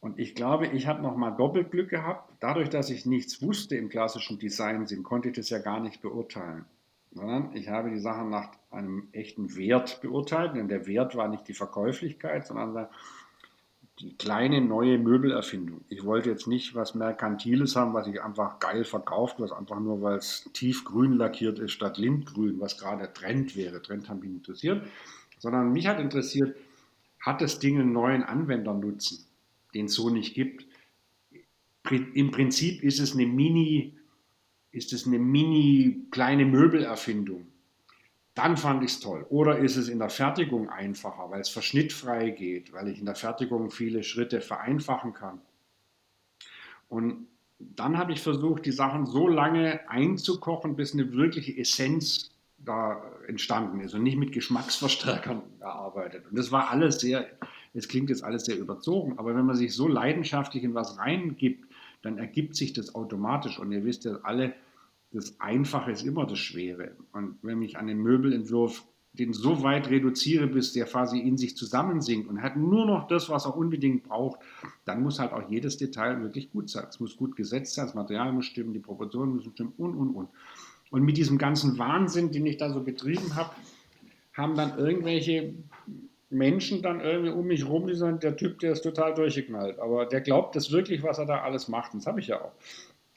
[0.00, 2.32] Und ich glaube, ich habe nochmal doppelt Glück gehabt.
[2.40, 6.64] Dadurch, dass ich nichts wusste im klassischen Designsinn, konnte ich das ja gar nicht beurteilen.
[7.12, 10.54] Sondern ich habe die Sachen nach einem echten Wert beurteilt.
[10.56, 12.88] Denn der Wert war nicht die Verkäuflichkeit, sondern
[13.98, 15.84] die kleine neue Möbelerfindung.
[15.90, 20.00] Ich wollte jetzt nicht was Merkantiles haben, was sich einfach geil verkauft, was einfach nur,
[20.00, 23.82] weil es tiefgrün lackiert ist statt Lindgrün, was gerade Trend wäre.
[23.82, 24.86] Trend haben mich interessiert.
[25.38, 26.56] Sondern mich hat interessiert,
[27.20, 29.26] hat das Ding einen neuen Anwendernutzen?
[29.74, 30.66] Den es so nicht gibt.
[31.90, 33.98] Im Prinzip ist es eine Mini,
[34.70, 37.46] ist es eine Mini kleine Möbelerfindung.
[38.34, 39.26] Dann fand ich es toll.
[39.28, 43.16] Oder ist es in der Fertigung einfacher, weil es verschnittfrei geht, weil ich in der
[43.16, 45.40] Fertigung viele Schritte vereinfachen kann.
[46.88, 47.26] Und
[47.58, 53.80] dann habe ich versucht, die Sachen so lange einzukochen, bis eine wirkliche Essenz da entstanden
[53.80, 56.26] ist und nicht mit Geschmacksverstärkern gearbeitet.
[56.28, 57.26] Und das war alles sehr
[57.72, 61.66] es klingt jetzt alles sehr überzogen, aber wenn man sich so leidenschaftlich in was reingibt,
[62.02, 63.58] dann ergibt sich das automatisch.
[63.58, 64.54] Und ihr wisst ja alle,
[65.12, 66.96] das Einfache ist immer das Schwere.
[67.12, 71.56] Und wenn ich an den Möbelentwurf den so weit reduziere, bis der quasi in sich
[71.56, 74.38] zusammensinkt und hat nur noch das, was er unbedingt braucht,
[74.84, 76.86] dann muss halt auch jedes Detail wirklich gut sein.
[76.88, 80.10] Es muss gut gesetzt sein, das Material muss stimmen, die Proportionen müssen stimmen und, und,
[80.10, 80.28] und.
[80.90, 83.50] Und mit diesem ganzen Wahnsinn, den ich da so betrieben habe,
[84.32, 85.54] haben dann irgendwelche
[86.30, 89.78] Menschen dann irgendwie um mich rum, die sagen, der Typ, der ist total durchgeknallt.
[89.80, 91.92] Aber der glaubt das wirklich, was er da alles macht.
[91.92, 92.52] Und das habe ich ja auch.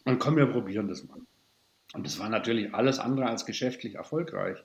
[0.05, 1.19] Und komm, wir probieren das mal.
[1.93, 4.57] Und das war natürlich alles andere als geschäftlich erfolgreich.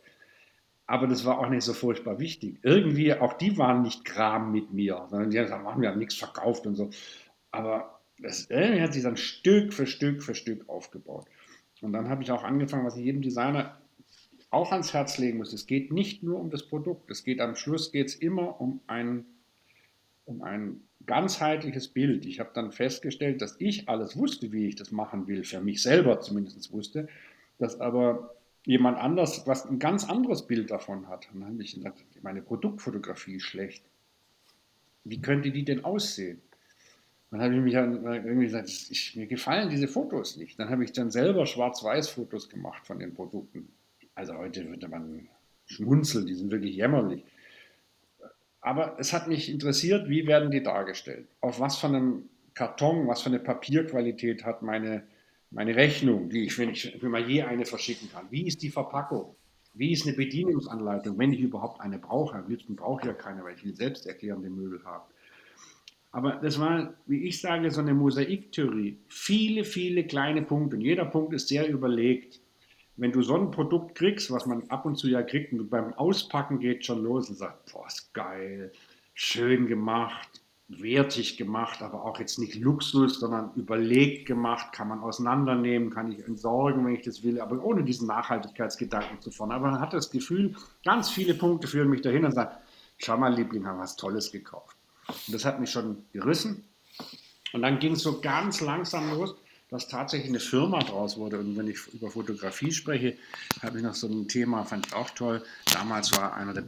[0.87, 2.59] Aber das war auch nicht so furchtbar wichtig.
[2.63, 6.15] Irgendwie, auch die waren nicht Kram mit mir, sondern die haben gesagt, wir haben nichts
[6.15, 6.89] verkauft und so.
[7.51, 11.27] Aber das irgendwie hat sich dann Stück für Stück für Stück aufgebaut.
[11.83, 13.79] Und dann habe ich auch angefangen, was ich jedem Designer
[14.51, 17.55] auch ans Herz legen muss, es geht nicht nur um das Produkt, es geht am
[17.55, 19.25] Schluss geht es immer um ein,
[20.25, 22.25] um ein ganzheitliches Bild.
[22.27, 25.83] Ich habe dann festgestellt, dass ich alles wusste, wie ich das machen will, für mich
[25.83, 27.09] selber zumindest wusste,
[27.59, 28.35] dass aber
[28.65, 31.29] jemand anders was ein ganz anderes Bild davon hat.
[31.33, 33.85] Und dann habe ich gesagt, meine Produktfotografie ist schlecht.
[35.05, 36.43] Wie könnte die denn aussehen?
[37.31, 40.59] Dann habe ich mich irgendwie gesagt, ich, mir gefallen diese Fotos nicht.
[40.59, 43.69] Dann habe ich dann selber Schwarz-Weiß-Fotos gemacht von den Produkten.
[44.19, 45.29] Also heute würde man
[45.67, 47.23] schmunzeln, die sind wirklich jämmerlich.
[48.61, 51.29] Aber es hat mich interessiert, wie werden die dargestellt?
[51.41, 55.05] Auf was von einem Karton, was für eine Papierqualität hat meine,
[55.53, 58.27] meine Rechnung, die ich, wenn ich wenn man je eine verschicken kann?
[58.29, 59.37] Wie ist die Verpackung?
[59.75, 62.39] Wie ist eine Bedienungsanleitung, wenn ich überhaupt eine brauche?
[62.39, 65.05] Am liebsten brauche ich ja keine, weil ich will selbst erklärende Möbel haben.
[66.11, 68.99] Aber das war, wie ich sage, so eine Mosaiktheorie.
[69.07, 70.75] Viele, viele kleine Punkte.
[70.75, 72.41] Und jeder Punkt ist sehr überlegt.
[72.99, 75.95] Wenn du so ein Produkt kriegst, was man ab und zu ja kriegt, und beim
[75.95, 78.73] Auspacken geht schon los und sagt, boah, ist geil,
[79.15, 85.91] schön gemacht, wertig gemacht, aber auch jetzt nicht Luxus, sondern überlegt gemacht, kann man auseinandernehmen,
[85.91, 89.55] kann ich entsorgen, wenn ich das will, aber ohne diesen Nachhaltigkeitsgedanken zu vorne.
[89.55, 92.51] Aber man hat das Gefühl, ganz viele Punkte führen mich dahin und sagen,
[92.99, 94.77] schau mal, Liebling, haben was Tolles gekauft.
[95.07, 96.65] Und das hat mich schon gerissen.
[97.53, 99.37] Und dann ging es so ganz langsam los,
[99.69, 101.39] dass tatsächlich eine Firma draus wurde.
[101.39, 103.17] Und wenn ich über Fotografie spreche,
[103.63, 105.43] habe ich noch so ein Thema, fand ich auch toll.
[105.73, 106.65] Damals war einer der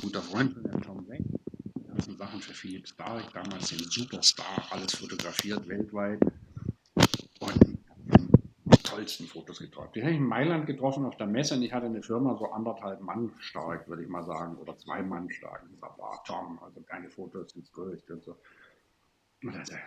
[0.00, 1.26] guter Freund von der Tom Wenk.
[1.76, 6.20] Der hat Sachen für Philipp Stark, damals den Superstar, alles fotografiert weltweit.
[7.40, 7.78] Und
[8.92, 9.90] tollsten Fotos getroffen.
[9.94, 12.50] Die habe ich in Mailand getroffen auf der Messe und ich hatte eine Firma so
[12.52, 15.62] anderthalb Mann stark, würde ich mal sagen, oder zwei Mann stark.
[15.80, 18.36] Sage, boah, Tom, also keine Fotos ins Größte und so.
[19.42, 19.84] Und er sagte,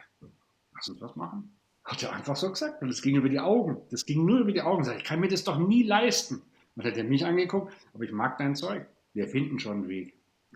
[0.74, 1.58] lass uns was machen.
[1.84, 2.82] Hat er einfach so gesagt.
[2.82, 3.78] Und es ging über die Augen.
[3.92, 4.90] Das ging nur über die Augen.
[4.98, 6.36] Ich kann mir das doch nie leisten.
[6.76, 8.86] Und dann hat er mich angeguckt, aber ich mag dein Zeug.
[9.14, 10.14] Wir finden schon einen Weg.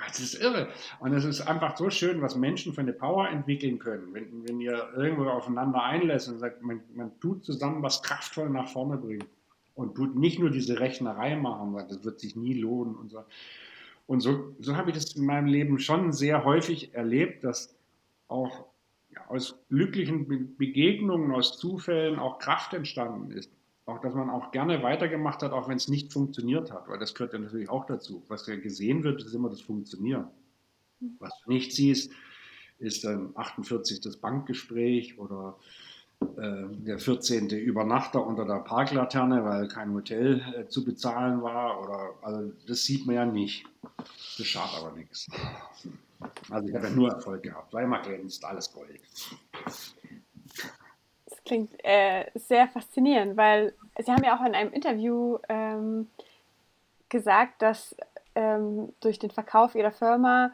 [0.08, 0.70] Das ist irre.
[1.00, 4.14] Und es ist einfach so schön, was Menschen für eine Power entwickeln können.
[4.14, 8.70] Wenn, wenn ihr irgendwo aufeinander einlässt und sagt, man, man tut zusammen was kraftvoll nach
[8.70, 9.26] vorne bringen
[9.76, 13.24] und tut nicht nur diese Rechnerei machen, weil das wird sich nie lohnen und so.
[14.08, 17.76] Und so, so habe ich das in meinem Leben schon sehr häufig erlebt, dass
[18.28, 18.66] auch
[19.28, 23.52] aus glücklichen Begegnungen, aus Zufällen auch Kraft entstanden ist
[23.90, 27.14] auch, dass man auch gerne weitergemacht hat, auch wenn es nicht funktioniert hat, weil das
[27.14, 28.24] gehört ja natürlich auch dazu.
[28.28, 30.28] Was ja gesehen wird, ist immer das Funktionieren.
[31.18, 32.12] Was du nicht siehst,
[32.78, 35.58] ist dann 48 das Bankgespräch oder
[36.22, 37.50] der 14.
[37.50, 41.82] Übernachter unter der Parklaterne, weil kein Hotel äh, zu bezahlen war.
[41.82, 43.66] Oder, also das sieht man ja nicht.
[44.38, 45.28] Das schadet aber nichts.
[46.50, 47.72] Also ich habe ja nur Erfolg gehabt.
[47.72, 49.00] Zweimal glänzt, alles Gold
[51.50, 56.08] klingt äh, sehr faszinierend, weil Sie haben ja auch in einem Interview ähm,
[57.10, 57.96] gesagt, dass
[58.36, 60.52] ähm, durch den Verkauf Ihrer Firma,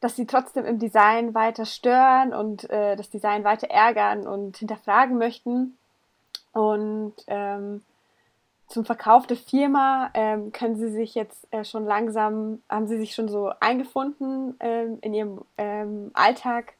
[0.00, 5.18] dass Sie trotzdem im Design weiter stören und äh, das Design weiter ärgern und hinterfragen
[5.18, 5.76] möchten.
[6.52, 7.82] Und ähm,
[8.68, 13.14] zum Verkauf der Firma ähm, können Sie sich jetzt äh, schon langsam, haben Sie sich
[13.14, 16.74] schon so eingefunden ähm, in Ihrem ähm, Alltag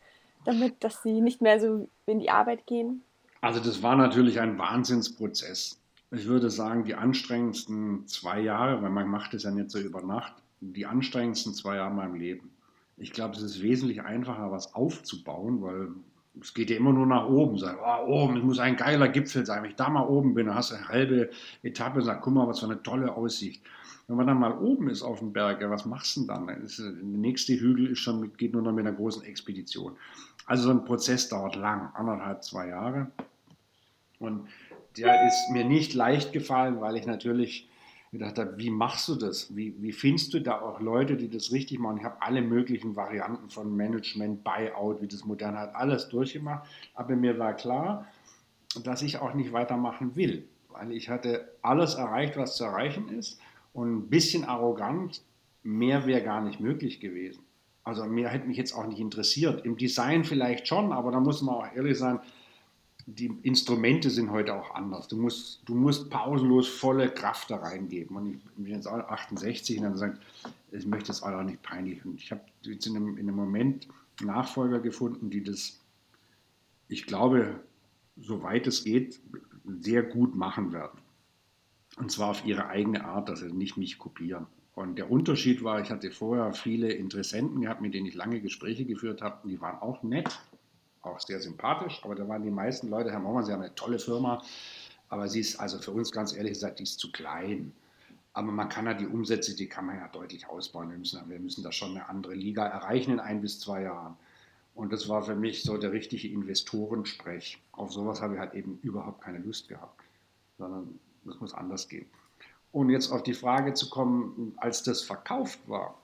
[0.45, 3.03] damit, dass Sie nicht mehr so in die Arbeit gehen?
[3.41, 5.79] Also das war natürlich ein Wahnsinnsprozess.
[6.11, 10.03] Ich würde sagen, die anstrengendsten zwei Jahre, weil man macht es ja nicht so über
[10.03, 12.56] Nacht, die anstrengendsten zwei Jahre in meinem Leben.
[12.97, 15.89] Ich glaube, es ist wesentlich einfacher, was aufzubauen, weil
[16.41, 17.59] es geht ja immer nur nach oben.
[17.59, 19.63] Sag, oh, oben, es muss ein geiler Gipfel sein.
[19.63, 21.31] Wenn ich da mal oben bin, dann hast du eine halbe
[21.63, 23.63] Etappe und sagst, guck mal, was für eine tolle Aussicht.
[24.09, 26.47] Wenn man dann mal oben ist auf dem Berg, ja, was machst du denn dann?
[26.47, 29.97] der nächste Hügel ist schon geht nur noch mit einer großen Expedition.
[30.47, 33.11] Also so ein Prozess dauert lang, anderthalb, zwei Jahre.
[34.21, 34.47] Und
[34.97, 37.69] der ist mir nicht leicht gefallen, weil ich natürlich
[38.13, 39.55] gedacht habe, wie machst du das?
[39.55, 41.99] Wie, wie findest du da auch Leute, die das richtig machen?
[41.99, 46.69] Ich habe alle möglichen Varianten von Management, Buyout, wie das modern hat, alles durchgemacht.
[46.95, 48.07] Aber mir war klar,
[48.85, 53.41] dass ich auch nicht weitermachen will, weil ich hatte alles erreicht, was zu erreichen ist.
[53.73, 55.23] Und ein bisschen arrogant,
[55.63, 57.43] mehr wäre gar nicht möglich gewesen.
[57.85, 59.65] Also mir hätte mich jetzt auch nicht interessiert.
[59.65, 62.21] Im Design vielleicht schon, aber da muss man auch ehrlich sein,
[63.07, 65.07] die Instrumente sind heute auch anders.
[65.07, 68.17] Du musst, du musst pausenlos volle Kraft da reingeben.
[68.17, 70.21] Und ich bin jetzt 68 und dann sagt,
[70.73, 72.05] ich möchte es auch nicht peinlich.
[72.05, 73.87] Und ich habe jetzt in einem, in einem Moment
[74.23, 75.79] Nachfolger gefunden, die das,
[76.89, 77.61] ich glaube,
[78.17, 79.21] soweit es geht,
[79.81, 80.99] sehr gut machen werden.
[81.99, 84.47] Und zwar auf ihre eigene Art, dass sie nicht mich kopieren.
[84.75, 88.85] Und der Unterschied war, ich hatte vorher viele Interessenten gehabt, mit denen ich lange Gespräche
[88.85, 90.39] geführt habe, und die waren auch nett,
[91.07, 93.99] auch sehr sympathisch, aber da waren die meisten Leute, Herr Maumann, Sie haben eine tolle
[93.99, 94.43] Firma,
[95.09, 97.73] Aber sie ist, also für uns ganz ehrlich gesagt, die ist zu klein.
[98.33, 100.91] Aber man kann ja die Umsätze, die kann man ja deutlich ausbauen.
[100.91, 104.17] Wir müssen, wir müssen da schon eine andere Liga erreichen in ein bis zwei Jahren.
[104.75, 107.59] Und das war für mich so der richtige Investorensprech.
[107.73, 110.03] Auf sowas habe ich halt eben überhaupt keine Lust gehabt,
[110.59, 112.07] sondern das muss anders gehen.
[112.73, 115.99] Und jetzt auf die Frage zu kommen, als das verkauft war,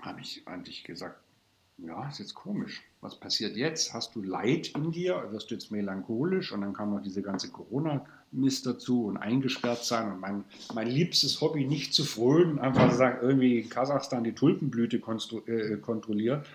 [0.00, 1.20] habe ich eigentlich gesagt,
[1.78, 2.82] ja, ist jetzt komisch.
[3.04, 3.92] Was passiert jetzt?
[3.92, 5.26] Hast du Leid in dir?
[5.30, 6.52] Wirst du jetzt melancholisch?
[6.52, 10.10] Und dann kam noch diese ganze Corona-Mist dazu und eingesperrt sein.
[10.10, 14.32] Und mein, mein liebstes Hobby, nicht zu frönen, einfach zu sagen, irgendwie in Kasachstan die
[14.32, 16.46] Tulpenblüte äh, kontrolliert.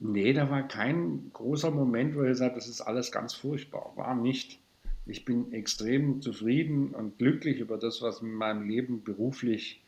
[0.00, 3.92] Nee, da war kein großer Moment, wo ich sagt, das ist alles ganz furchtbar.
[3.94, 4.58] War nicht.
[5.06, 9.84] Ich bin extrem zufrieden und glücklich über das, was in meinem Leben beruflich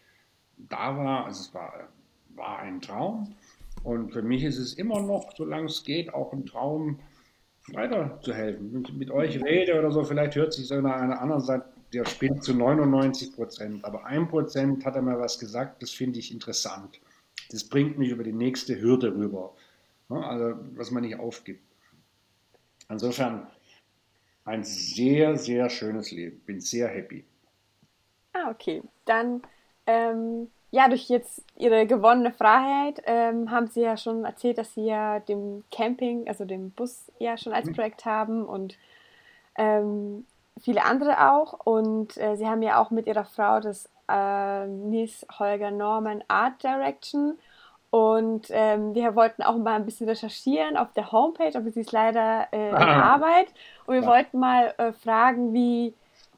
[0.58, 1.24] da war.
[1.24, 1.88] Also es war,
[2.36, 3.34] war ein Traum.
[3.82, 7.00] Und für mich ist es immer noch, solange es geht, auch ein Traum,
[7.68, 8.72] weiterzuhelfen.
[8.72, 11.66] Wenn ich mit euch rede oder so, vielleicht hört sich so nach einer anderen Seite,
[11.92, 13.84] der spinnt zu 99 Prozent.
[13.84, 17.00] Aber ein Prozent hat er mir was gesagt, das finde ich interessant.
[17.50, 19.54] Das bringt mich über die nächste Hürde rüber.
[20.08, 21.62] Also, was man nicht aufgibt.
[22.88, 23.46] Insofern
[24.44, 26.40] ein sehr, sehr schönes Leben.
[26.40, 27.24] Bin sehr happy.
[28.32, 28.82] Ah, okay.
[29.04, 29.42] Dann
[29.86, 34.86] ähm, ja, durch jetzt ihre gewonnene Freiheit ähm, haben sie ja schon erzählt, dass sie
[34.86, 37.74] ja dem Camping, also dem Bus ja schon als mhm.
[37.74, 38.76] Projekt haben und
[39.56, 40.26] ähm,
[40.62, 41.54] viele andere auch.
[41.64, 46.62] Und äh, sie haben ja auch mit ihrer Frau das äh, Nils Holger Norman Art
[46.62, 47.36] Direction.
[47.90, 51.90] Und ähm, wir wollten auch mal ein bisschen recherchieren auf der Homepage, aber sie ist
[51.90, 53.14] leider äh, in ah.
[53.14, 53.48] Arbeit.
[53.86, 54.08] Und wir ja.
[54.08, 55.94] wollten mal äh, fragen, wie,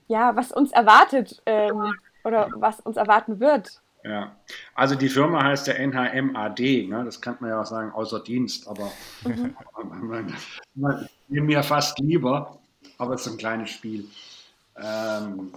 [0.08, 1.92] ja, was uns erwartet ähm,
[2.24, 4.34] oder was uns erwarten wird ja,
[4.74, 7.02] also die Firma heißt ja NHMAD, ne?
[7.04, 8.90] das kann man ja auch sagen, außer Dienst, aber
[9.24, 9.54] mhm.
[11.28, 12.58] mir fast lieber,
[12.98, 14.06] aber es ist ein kleines Spiel.
[14.76, 15.52] Ähm,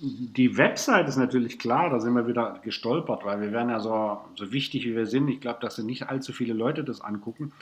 [0.00, 4.18] die Website ist natürlich klar, da sind wir wieder gestolpert, weil wir werden ja so,
[4.34, 5.28] so wichtig wie wir sind.
[5.28, 7.52] Ich glaube, dass nicht allzu viele Leute das angucken,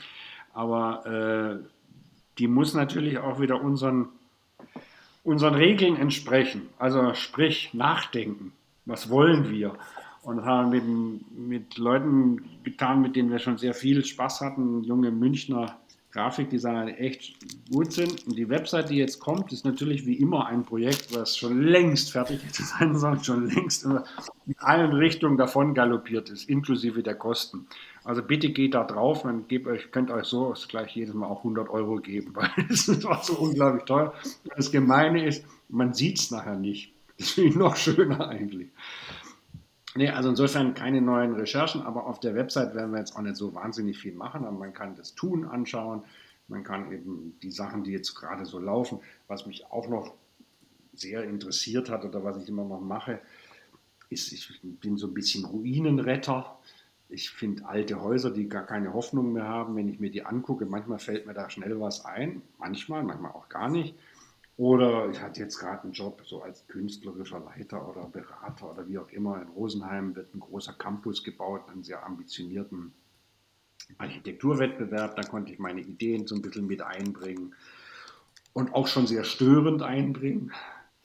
[0.53, 1.65] aber äh,
[2.37, 4.07] die muss natürlich auch wieder unseren,
[5.25, 6.69] unseren Regeln entsprechen.
[6.77, 8.53] Also sprich, nachdenken.
[8.85, 9.75] Was wollen wir?
[10.23, 10.83] Und haben mit,
[11.37, 15.79] mit Leuten getan, mit denen wir schon sehr viel Spaß hatten, junge Münchner
[16.11, 17.35] Grafikdesigner, die echt
[17.71, 18.25] gut sind.
[18.25, 22.11] Und die Website, die jetzt kommt, ist natürlich wie immer ein Projekt, was schon längst
[22.11, 23.99] fertig sein soll, schon längst in
[24.57, 27.67] allen Richtungen davon galoppiert ist, inklusive der Kosten.
[28.03, 31.39] Also bitte geht da drauf, man gebt euch, könnt euch so gleich jedes Mal auch
[31.39, 34.13] 100 Euro geben, weil es war so unglaublich teuer.
[34.55, 36.91] Das Gemeine ist, man sieht es nachher nicht.
[37.19, 38.69] Das finde ich noch schöner eigentlich.
[39.99, 43.35] Nee, also insofern keine neuen Recherchen, aber auf der Website werden wir jetzt auch nicht
[43.35, 46.03] so wahnsinnig viel machen, aber man kann das Tun anschauen,
[46.47, 50.13] man kann eben die Sachen, die jetzt gerade so laufen, was mich auch noch
[50.93, 53.19] sehr interessiert hat oder was ich immer noch mache,
[54.09, 56.57] ist, ich bin so ein bisschen Ruinenretter.
[57.09, 60.65] Ich finde alte Häuser, die gar keine Hoffnung mehr haben, wenn ich mir die angucke,
[60.65, 63.95] manchmal fällt mir da schnell was ein, manchmal, manchmal auch gar nicht.
[64.59, 68.97] Oder ich hatte jetzt gerade einen Job so als künstlerischer Leiter oder Berater oder wie
[68.97, 69.41] auch immer.
[69.41, 72.91] In Rosenheim wird ein großer Campus gebaut, einen sehr ambitionierten
[73.99, 75.15] Architekturwettbewerb.
[75.15, 77.55] Da konnte ich meine Ideen so ein bisschen mit einbringen
[78.51, 80.51] und auch schon sehr störend einbringen.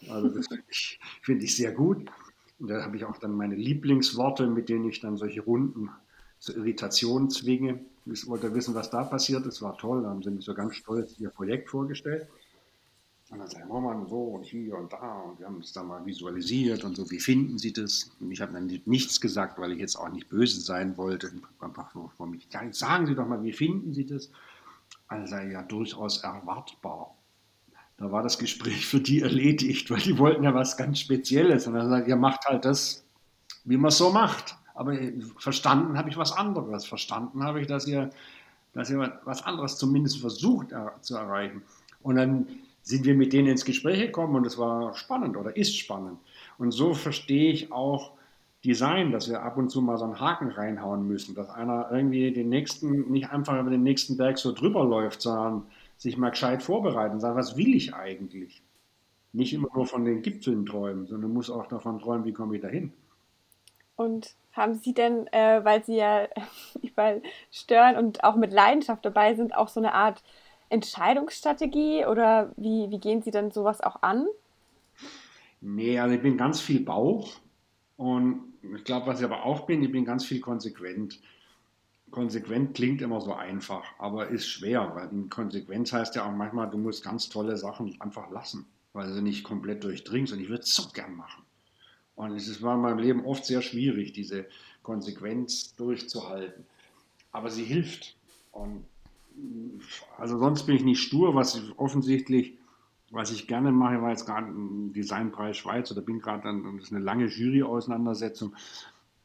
[0.08, 2.10] Also das finde ich, find ich sehr gut.
[2.58, 5.90] Und da habe ich auch dann meine Lieblingsworte, mit denen ich dann solche Runden
[6.40, 7.78] zur Irritation zwinge.
[8.06, 9.62] Ich wollte wissen, was da passiert ist.
[9.62, 10.02] War toll.
[10.02, 12.26] Da haben sie mich so ganz stolz ihr Projekt vorgestellt.
[13.34, 16.06] Und dann sagen, Roman, so und hier und da und wir haben es da mal
[16.06, 18.12] visualisiert und so, wie finden Sie das?
[18.20, 21.32] Und ich habe dann nichts gesagt, weil ich jetzt auch nicht böse sein wollte.
[21.58, 24.30] Einfach nur von mich, sagen Sie doch mal, wie finden Sie das?
[25.08, 27.16] Also ja, durchaus erwartbar.
[27.96, 31.66] Da war das Gespräch für die erledigt, weil die wollten ja was ganz Spezielles.
[31.66, 33.04] Und dann sagt, ihr macht halt das,
[33.64, 34.56] wie man es so macht.
[34.74, 34.96] Aber
[35.38, 36.86] verstanden habe ich was anderes.
[36.86, 38.10] Verstanden habe ich, dass ihr,
[38.74, 40.68] dass ihr was anderes zumindest versucht
[41.00, 41.62] zu erreichen.
[42.00, 42.46] Und dann
[42.84, 46.18] sind wir mit denen ins Gespräch gekommen und es war spannend oder ist spannend.
[46.58, 48.12] Und so verstehe ich auch
[48.62, 52.30] Design, dass wir ab und zu mal so einen Haken reinhauen müssen, dass einer irgendwie
[52.30, 55.66] den nächsten, nicht einfach über den nächsten Berg so drüber läuft, sondern
[55.96, 58.62] sich mal gescheit vorbereiten sagen, was will ich eigentlich?
[59.32, 62.62] Nicht immer nur von den Gipfeln träumen, sondern muss auch davon träumen, wie komme ich
[62.62, 62.92] dahin.
[63.96, 66.28] Und haben Sie denn, äh, weil Sie ja
[66.82, 70.22] überall stören und auch mit Leidenschaft dabei sind, auch so eine Art
[70.68, 74.26] Entscheidungsstrategie oder wie, wie gehen Sie denn sowas auch an?
[75.60, 77.32] Nee, also ich bin ganz viel Bauch
[77.96, 81.20] und ich glaube, was ich aber auch bin, ich bin ganz viel konsequent.
[82.10, 86.78] Konsequent klingt immer so einfach, aber ist schwer, weil Konsequenz heißt ja auch manchmal, du
[86.78, 88.66] musst ganz tolle Sachen einfach lassen.
[88.94, 90.32] weil sie nicht komplett durchdringt.
[90.32, 91.42] Und ich würde es so gern machen.
[92.16, 94.46] Und es war in meinem Leben oft sehr schwierig, diese
[94.82, 96.64] Konsequenz durchzuhalten.
[97.32, 98.16] Aber sie hilft.
[98.52, 98.84] Und
[100.18, 102.58] also sonst bin ich nicht stur, was offensichtlich,
[103.10, 106.86] was ich gerne mache, war jetzt gerade ein Designpreis Schweiz oder bin gerade dann, das
[106.86, 108.54] ist eine lange Jury-Auseinandersetzung.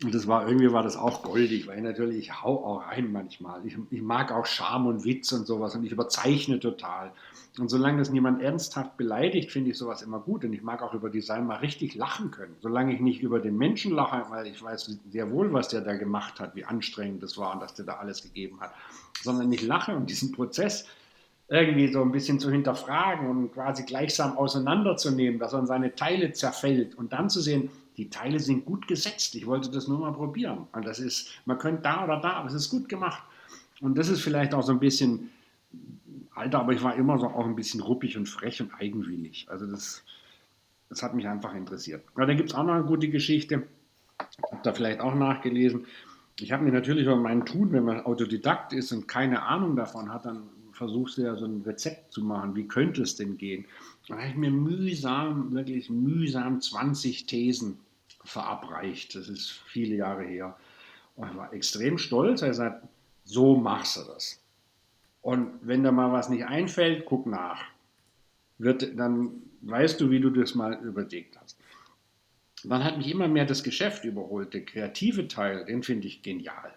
[0.02, 3.66] Und das war irgendwie war das auch goldig, weil natürlich ich hau auch rein manchmal.
[3.66, 7.12] Ich, ich mag auch Charme und Witz und sowas und ich überzeichne total.
[7.58, 10.46] Und solange das niemand ernsthaft beleidigt, finde ich sowas immer gut.
[10.46, 12.56] Und ich mag auch über Design mal richtig lachen können.
[12.62, 15.98] Solange ich nicht über den Menschen lache, weil ich weiß sehr wohl, was der da
[15.98, 18.74] gemacht hat, wie anstrengend das war und dass der da alles gegeben hat,
[19.22, 20.86] sondern ich lache und diesen Prozess
[21.50, 26.32] irgendwie so ein bisschen zu hinterfragen und quasi gleichsam auseinanderzunehmen, dass er in seine Teile
[26.32, 27.70] zerfällt und dann zu sehen,
[28.00, 29.36] die Teile sind gut gesetzt.
[29.36, 30.68] Ich wollte das nur mal probieren.
[30.72, 33.22] Und das ist, man könnte da oder da, aber es ist gut gemacht.
[33.82, 35.32] Und das ist vielleicht auch so ein bisschen,
[36.34, 39.48] Alter, aber ich war immer so auch ein bisschen ruppig und frech und eigenwillig.
[39.50, 40.02] Also das,
[40.88, 42.06] das hat mich einfach interessiert.
[42.18, 43.68] Ja, da gibt es auch noch eine gute Geschichte.
[44.50, 45.86] Habt da vielleicht auch nachgelesen.
[46.40, 50.10] Ich habe mir natürlich über mein Tun, wenn man Autodidakt ist und keine Ahnung davon
[50.10, 52.56] hat, dann versuchst du ja so ein Rezept zu machen.
[52.56, 53.66] Wie könnte es denn gehen?
[54.08, 57.78] Da habe ich mir mühsam, wirklich mühsam 20 Thesen
[58.24, 59.16] verabreicht.
[59.16, 60.58] Das ist viele Jahre her.
[61.16, 62.42] Und ich war extrem stolz.
[62.42, 62.88] Er sagt,
[63.26, 64.42] so machst du das.
[65.22, 67.64] Und wenn da mal was nicht einfällt, guck nach.
[68.58, 71.58] Wird, dann weißt du, wie du das mal überlegt hast.
[72.64, 74.54] Dann hat mich immer mehr das Geschäft überholt.
[74.54, 76.74] Der kreative Teil, den finde ich genial.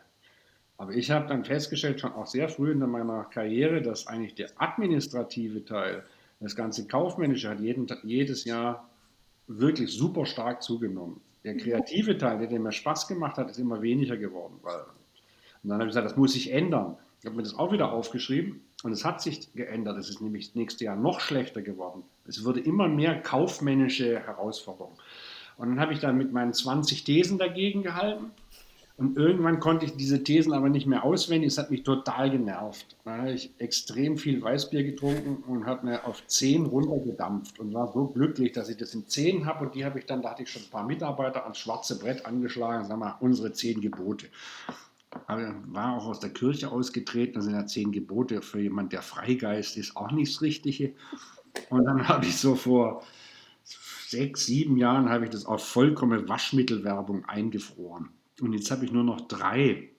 [0.77, 4.51] Aber ich habe dann festgestellt, schon auch sehr früh in meiner Karriere, dass eigentlich der
[4.57, 6.05] administrative Teil,
[6.41, 8.89] das ganze Kaufmännische, hat jeden, jedes Jahr
[9.47, 11.21] wirklich super stark zugenommen.
[11.45, 14.61] Der kreative Teil, der, mir Spaß gemacht hat, ist immer weniger geworden.
[14.63, 16.97] Und dann habe ich gesagt, das muss sich ändern.
[17.21, 19.97] Ich habe mir das auch wieder aufgeschrieben und es hat sich geändert.
[19.97, 22.03] Es ist nämlich das nächste Jahr noch schlechter geworden.
[22.27, 24.99] Es wurde immer mehr kaufmännische Herausforderung.
[25.57, 28.33] Und dann habe ich dann mit meinen 20 Thesen dagegen gehalten
[29.03, 31.49] und irgendwann konnte ich diese Thesen aber nicht mehr auswendig.
[31.49, 32.97] Es hat mich total genervt.
[33.05, 37.93] Da habe ich extrem viel Weißbier getrunken und habe mir auf 10 runtergedampft und war
[37.93, 39.65] so glücklich, dass ich das in 10 habe.
[39.65, 42.25] Und die habe ich dann, da hatte ich schon ein paar Mitarbeiter ans schwarze Brett
[42.27, 44.29] angeschlagen, sag mal, unsere 10 Gebote.
[45.27, 47.35] Aber war auch aus der Kirche ausgetreten.
[47.35, 50.95] Das sind ja 10 Gebote für jemanden, der Freigeist ist, auch nicht das Richtige.
[51.71, 53.03] Und dann habe ich so vor
[53.65, 58.11] sechs, sieben Jahren habe ich das auf vollkommene Waschmittelwerbung eingefroren.
[58.43, 59.91] Und jetzt habe ich nur noch drei.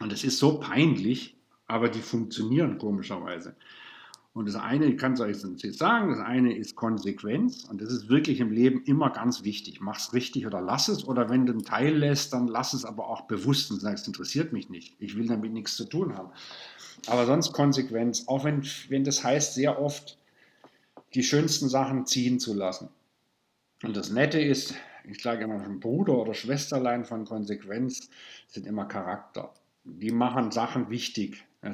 [0.00, 1.36] Und das ist so peinlich,
[1.66, 3.54] aber die funktionieren komischerweise.
[4.32, 7.62] Und das eine, ich kann es euch jetzt sagen, das eine ist Konsequenz.
[7.70, 9.80] Und das ist wirklich im Leben immer ganz wichtig.
[9.80, 11.06] Mach es richtig oder lass es.
[11.06, 14.52] Oder wenn du einen Teil lässt, dann lass es aber auch bewusst und sagst, interessiert
[14.52, 14.96] mich nicht.
[14.98, 16.30] Ich will damit nichts zu tun haben.
[17.06, 20.18] Aber sonst Konsequenz, auch wenn, wenn das heißt, sehr oft
[21.14, 22.88] die schönsten Sachen ziehen zu lassen.
[23.84, 24.74] Und das Nette ist,
[25.04, 28.10] ich sage immer, Bruder oder Schwesterlein von Konsequenz
[28.48, 29.52] sind immer Charakter.
[29.84, 31.44] Die machen Sachen wichtig.
[31.60, 31.72] Er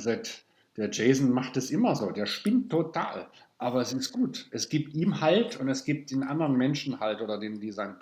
[0.77, 3.29] der Jason macht es immer so, der spinnt total.
[3.59, 4.49] Aber es ist gut.
[4.53, 7.97] Es gibt ihm Halt und es gibt den anderen Menschen Halt oder den, die sein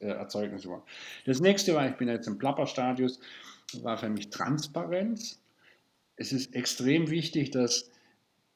[0.00, 0.82] Erzeugnis wollen.
[1.24, 3.18] Das nächste war, ich bin jetzt im Plapperstadius,
[3.80, 5.40] war für mich Transparenz.
[6.16, 7.90] Es ist extrem wichtig, dass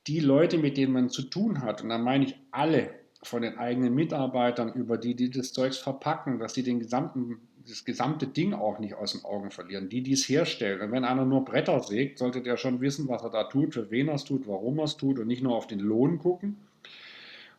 [0.07, 3.59] die Leute, mit denen man zu tun hat, und da meine ich alle, von den
[3.59, 8.53] eigenen Mitarbeitern, über die, die das Zeugs verpacken, dass sie den gesamten, das gesamte Ding
[8.53, 10.81] auch nicht aus den Augen verlieren, die, die es herstellen.
[10.81, 13.91] Und wenn einer nur Bretter sägt, sollte der schon wissen, was er da tut, für
[13.91, 16.57] wen er es tut, warum er es tut und nicht nur auf den Lohn gucken.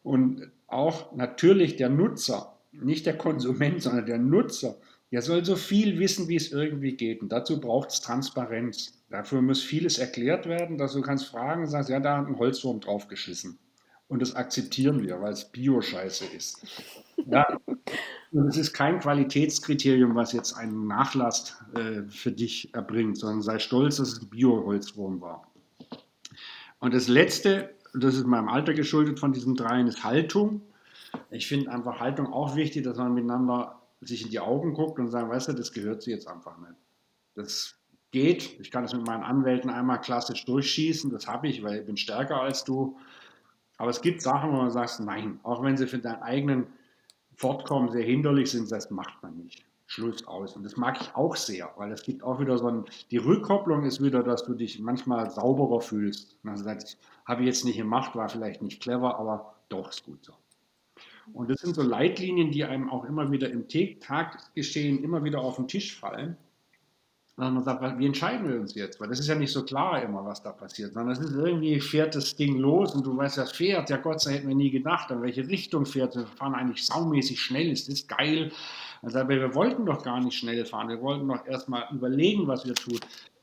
[0.03, 4.75] Und auch natürlich der Nutzer, nicht der Konsument, sondern der Nutzer,
[5.13, 7.21] der soll so viel wissen, wie es irgendwie geht.
[7.21, 8.99] Und dazu braucht es Transparenz.
[9.09, 12.79] Dafür muss vieles erklärt werden, dass du kannst fragen, sagst, ja, da hat ein Holzwurm
[12.79, 13.59] draufgeschissen.
[14.13, 16.63] Und das akzeptieren wir, weil es Bio-Scheiße ist.
[17.25, 17.47] Ja,
[18.31, 23.57] und es ist kein Qualitätskriterium, was jetzt einen Nachlass äh, für dich erbringt, sondern sei
[23.57, 25.51] stolz, dass es ein Bio-Holzwurm war.
[26.77, 30.61] Und das Letzte, das ist meinem Alter geschuldet von diesen dreien, ist Haltung.
[31.31, 35.07] Ich finde einfach Haltung auch wichtig, dass man miteinander sich in die Augen guckt und
[35.07, 36.75] sagt, weißt du, das gehört sich jetzt einfach nicht.
[37.33, 37.79] Das
[38.11, 38.59] geht.
[38.59, 41.09] Ich kann das mit meinen Anwälten einmal klassisch durchschießen.
[41.09, 42.95] Das habe ich, weil ich bin stärker als du.
[43.83, 46.67] Aber es gibt Sachen, wo man sagt, nein, auch wenn sie für deinen eigenen
[47.35, 49.65] Fortkommen sehr hinderlich sind, das macht man nicht.
[49.87, 50.55] Schluss aus.
[50.55, 53.83] Und das mag ich auch sehr, weil es gibt auch wieder so ein, die Rückkopplung
[53.83, 56.37] ist wieder, dass du dich manchmal sauberer fühlst.
[56.45, 60.23] Dann sagst, habe ich jetzt nicht gemacht, war vielleicht nicht clever, aber doch ist gut
[60.23, 60.31] so.
[61.33, 65.57] Und das sind so Leitlinien, die einem auch immer wieder im Taggeschehen immer wieder auf
[65.57, 66.37] den Tisch fallen.
[67.35, 69.01] Und man sagt, wie entscheiden wir uns jetzt?
[69.01, 71.79] Weil das ist ja nicht so klar immer, was da passiert, sondern es ist irgendwie,
[71.79, 74.69] fährt das Ding los und du weißt, das fährt, ja Gott sei hätten wir nie
[74.69, 76.15] gedacht, in welche Richtung fährt.
[76.15, 78.51] Wir fahren eigentlich saumäßig schnell, ist das geil.
[79.01, 82.67] Also, aber wir wollten doch gar nicht schnell fahren, wir wollten doch erstmal überlegen, was
[82.67, 82.99] wir tun.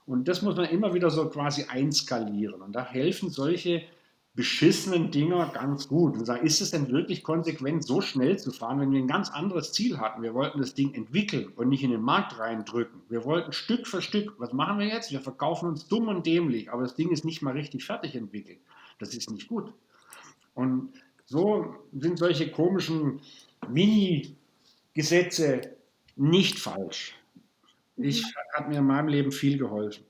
[0.07, 2.63] Und das muss man immer wieder so quasi einskalieren.
[2.63, 3.83] Und da helfen solche
[4.41, 8.81] beschissenen Dinger ganz gut und sagen, ist es denn wirklich konsequent, so schnell zu fahren,
[8.81, 10.23] wenn wir ein ganz anderes Ziel hatten?
[10.23, 13.03] Wir wollten das Ding entwickeln und nicht in den Markt reindrücken.
[13.11, 15.13] Wir wollten Stück für Stück, was machen wir jetzt?
[15.13, 18.61] Wir verkaufen uns dumm und dämlich, aber das Ding ist nicht mal richtig fertig entwickelt.
[18.99, 19.75] Das ist nicht gut.
[20.55, 20.89] Und
[21.27, 23.21] so sind solche komischen
[23.69, 25.77] Mini-Gesetze
[26.17, 27.15] nicht falsch.
[27.99, 28.27] Ich mhm.
[28.55, 30.03] hat mir in meinem Leben viel geholfen.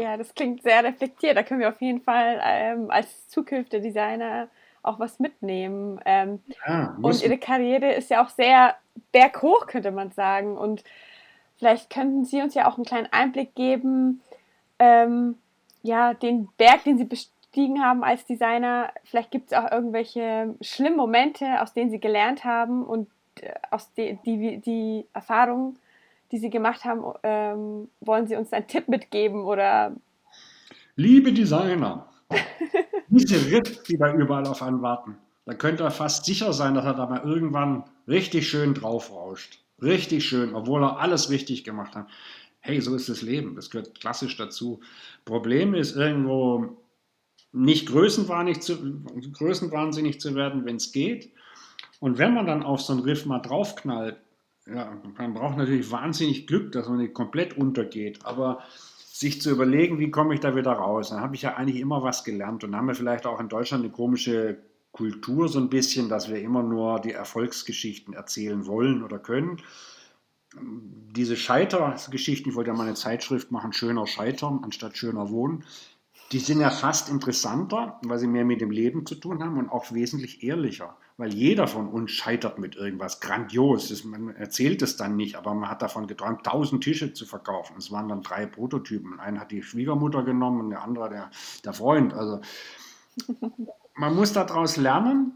[0.00, 1.36] Ja, das klingt sehr reflektiert.
[1.36, 4.48] Da können wir auf jeden Fall ähm, als zukünftige Designer
[4.82, 6.00] auch was mitnehmen.
[6.06, 8.76] Ähm, ja, und ihre Karriere ist ja auch sehr
[9.12, 10.56] berghoch, könnte man sagen.
[10.56, 10.84] Und
[11.58, 14.22] vielleicht könnten Sie uns ja auch einen kleinen Einblick geben,
[14.78, 15.36] ähm,
[15.82, 18.92] ja, den Berg, den Sie bestiegen haben als Designer.
[19.04, 23.08] Vielleicht gibt es auch irgendwelche schlimmen Momente, aus denen Sie gelernt haben und
[23.42, 25.78] äh, aus die, die, die Erfahrungen
[26.32, 29.96] die Sie gemacht haben, ähm, wollen Sie uns einen Tipp mitgeben oder?
[30.96, 32.08] Liebe Designer,
[33.08, 35.16] diese Ritt, die da überall auf einen warten,
[35.46, 39.58] da könnte er fast sicher sein, dass er da mal irgendwann richtig schön draufrauscht.
[39.82, 42.06] Richtig schön, obwohl er alles richtig gemacht hat.
[42.60, 43.56] Hey, so ist das Leben.
[43.56, 44.80] Das gehört klassisch dazu.
[45.24, 46.76] Problem ist irgendwo
[47.52, 49.02] nicht größenwahnsinnig zu,
[49.32, 51.32] größenwahnsinnig zu werden, wenn es geht.
[51.98, 54.18] Und wenn man dann auf so einen Riff mal draufknallt,
[54.66, 58.62] ja, man braucht natürlich wahnsinnig Glück, dass man nicht komplett untergeht, aber
[59.20, 62.02] sich zu überlegen, wie komme ich da wieder raus, dann habe ich ja eigentlich immer
[62.02, 64.58] was gelernt und haben wir vielleicht auch in Deutschland eine komische
[64.92, 69.58] Kultur so ein bisschen, dass wir immer nur die Erfolgsgeschichten erzählen wollen oder können.
[70.54, 75.64] Diese Scheitergeschichten, ich wollte ja mal eine Zeitschrift machen, schöner Scheitern anstatt schöner Wohnen,
[76.32, 79.68] die sind ja fast interessanter, weil sie mehr mit dem Leben zu tun haben und
[79.68, 83.90] auch wesentlich ehrlicher weil jeder von uns scheitert mit irgendwas grandios.
[83.90, 87.76] Das, man erzählt es dann nicht, aber man hat davon geträumt, tausend Tische zu verkaufen.
[87.76, 89.20] Es waren dann drei Prototypen.
[89.20, 91.30] Einen hat die Schwiegermutter genommen und der andere der,
[91.62, 92.14] der Freund.
[92.14, 92.40] Also
[93.96, 95.34] man muss daraus lernen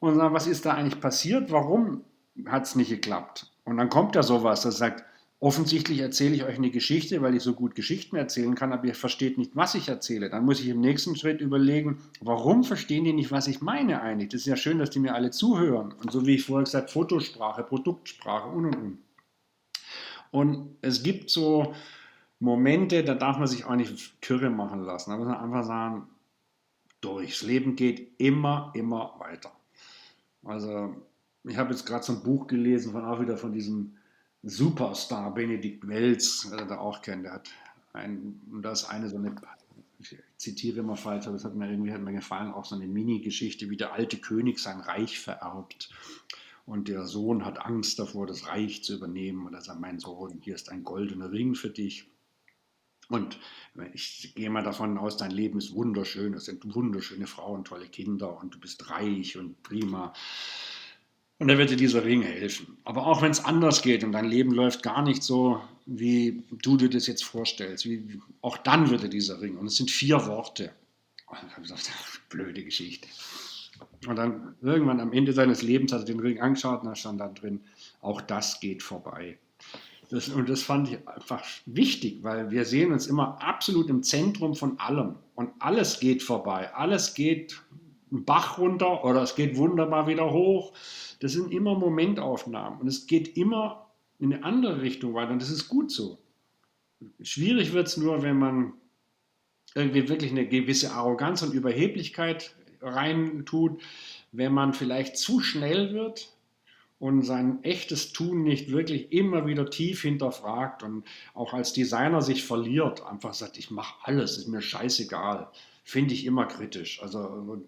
[0.00, 1.50] und sagen, was ist da eigentlich passiert?
[1.50, 2.04] Warum
[2.44, 3.50] hat es nicht geklappt?
[3.64, 5.02] Und dann kommt ja sowas, das sagt,
[5.42, 8.94] offensichtlich erzähle ich euch eine Geschichte, weil ich so gut Geschichten erzählen kann, aber ihr
[8.94, 10.30] versteht nicht, was ich erzähle.
[10.30, 14.28] Dann muss ich im nächsten Schritt überlegen, warum verstehen die nicht, was ich meine eigentlich?
[14.28, 15.92] Das ist ja schön, dass die mir alle zuhören.
[16.00, 18.98] Und so wie ich vorher gesagt Fotosprache, Produktsprache und und und.
[20.30, 21.74] Und es gibt so
[22.38, 25.10] Momente, da darf man sich auch nicht Kürre machen lassen.
[25.10, 26.06] Da muss man einfach sagen,
[27.00, 29.50] durchs Leben geht immer, immer weiter.
[30.44, 30.94] Also
[31.42, 33.96] ich habe jetzt gerade so ein Buch gelesen, von auch wieder von diesem
[34.42, 37.50] Superstar Benedikt Welz, wer da auch kennt, der hat
[37.92, 39.34] ein, und das ist eine so eine,
[39.98, 42.88] ich zitiere immer falsch, aber das hat mir irgendwie hat mir gefallen, auch so eine
[42.88, 45.90] Mini-Geschichte, wie der alte König sein Reich vererbt.
[46.64, 49.46] Und der Sohn hat Angst davor, das Reich zu übernehmen.
[49.46, 52.08] Und er sagt, mein Sohn, hier ist ein goldener Ring für dich.
[53.08, 53.38] Und
[53.92, 58.40] ich gehe mal davon aus, dein Leben ist wunderschön, es sind wunderschöne Frauen, tolle Kinder
[58.40, 60.14] und du bist reich und prima.
[61.42, 62.76] Und da wird dir dieser Ring helfen.
[62.84, 66.76] Aber auch wenn es anders geht und dein Leben läuft gar nicht so, wie du
[66.76, 69.56] dir das jetzt vorstellst, wie, auch dann wird dir dieser Ring.
[69.56, 70.70] Und es sind vier Worte.
[71.26, 71.90] Und ich habe gesagt,
[72.28, 73.08] blöde Geschichte.
[74.06, 77.20] Und dann irgendwann am Ende seines Lebens hat er den Ring angeschaut und da stand
[77.20, 77.60] dann drin,
[78.02, 79.36] auch das geht vorbei.
[80.10, 84.54] Das, und das fand ich einfach wichtig, weil wir sehen uns immer absolut im Zentrum
[84.54, 85.16] von allem.
[85.34, 86.72] Und alles geht vorbei.
[86.72, 87.60] Alles geht
[88.12, 90.72] einen Bach runter oder es geht wunderbar wieder hoch.
[91.20, 95.50] Das sind immer Momentaufnahmen und es geht immer in eine andere Richtung weiter und das
[95.50, 96.18] ist gut so.
[97.20, 98.74] Schwierig wird es nur, wenn man
[99.74, 103.80] irgendwie wirklich eine gewisse Arroganz und Überheblichkeit reintut,
[104.32, 106.32] wenn man vielleicht zu schnell wird
[106.98, 111.04] und sein echtes Tun nicht wirklich immer wieder tief hinterfragt und
[111.34, 115.48] auch als Designer sich verliert, einfach sagt, ich mache alles, ist mir scheißegal,
[115.84, 117.02] finde ich immer kritisch.
[117.02, 117.64] Also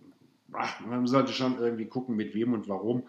[0.87, 3.05] man sollte schon irgendwie gucken, mit wem und warum.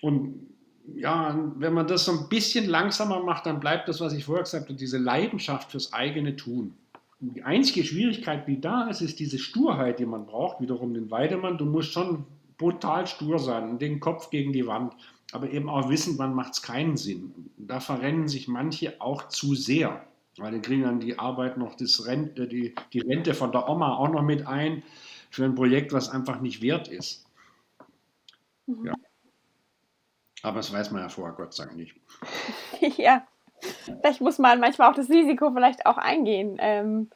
[0.00, 0.48] Und
[0.94, 4.44] ja, wenn man das so ein bisschen langsamer macht, dann bleibt das, was ich vorher
[4.44, 6.74] gesagt habe, diese Leidenschaft fürs eigene Tun.
[7.20, 10.60] Die einzige Schwierigkeit, die da ist, ist diese Sturheit, die man braucht.
[10.60, 12.24] Wiederum den Weidemann, du musst schon
[12.56, 14.94] brutal stur sein und den Kopf gegen die Wand,
[15.32, 17.32] aber eben auch wissen, wann macht es keinen Sinn.
[17.56, 20.04] Da verrennen sich manche auch zu sehr,
[20.38, 23.96] weil die kriegen dann die Arbeit noch, das Rente, die, die Rente von der Oma
[23.96, 24.82] auch noch mit ein
[25.30, 27.24] für ein Projekt, was einfach nicht wert ist.
[28.66, 28.86] Mhm.
[28.86, 28.94] Ja.
[30.42, 31.94] Aber das weiß man ja vorher, Gott sei Dank nicht.
[32.98, 33.26] ja,
[33.84, 36.56] vielleicht muss man manchmal auch das Risiko vielleicht auch eingehen.
[36.58, 37.10] Ähm,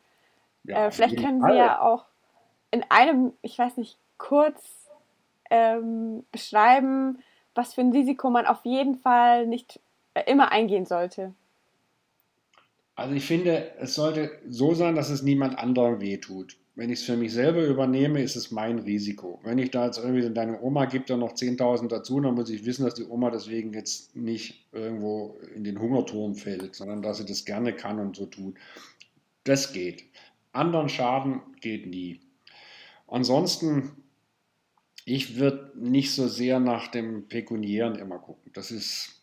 [0.64, 2.06] ja, äh, vielleicht können Sie ja auch
[2.70, 4.90] in einem, ich weiß nicht, kurz
[5.50, 7.22] ähm, beschreiben,
[7.54, 9.80] was für ein Risiko man auf jeden Fall nicht
[10.14, 11.34] äh, immer eingehen sollte.
[12.96, 16.56] Also ich finde, es sollte so sein, dass es niemand anderem wehtut.
[16.76, 19.38] Wenn ich es für mich selber übernehme, ist es mein Risiko.
[19.44, 22.64] Wenn ich da jetzt irgendwie deine Oma gibt dann noch 10.000 dazu, dann muss ich
[22.64, 27.26] wissen, dass die Oma deswegen jetzt nicht irgendwo in den Hungerturm fällt, sondern dass sie
[27.26, 28.56] das gerne kann und so tut.
[29.44, 30.04] Das geht.
[30.52, 32.20] Anderen Schaden geht nie.
[33.06, 33.92] Ansonsten,
[35.04, 38.50] ich würde nicht so sehr nach dem Pekuniären immer gucken.
[38.52, 39.13] Das ist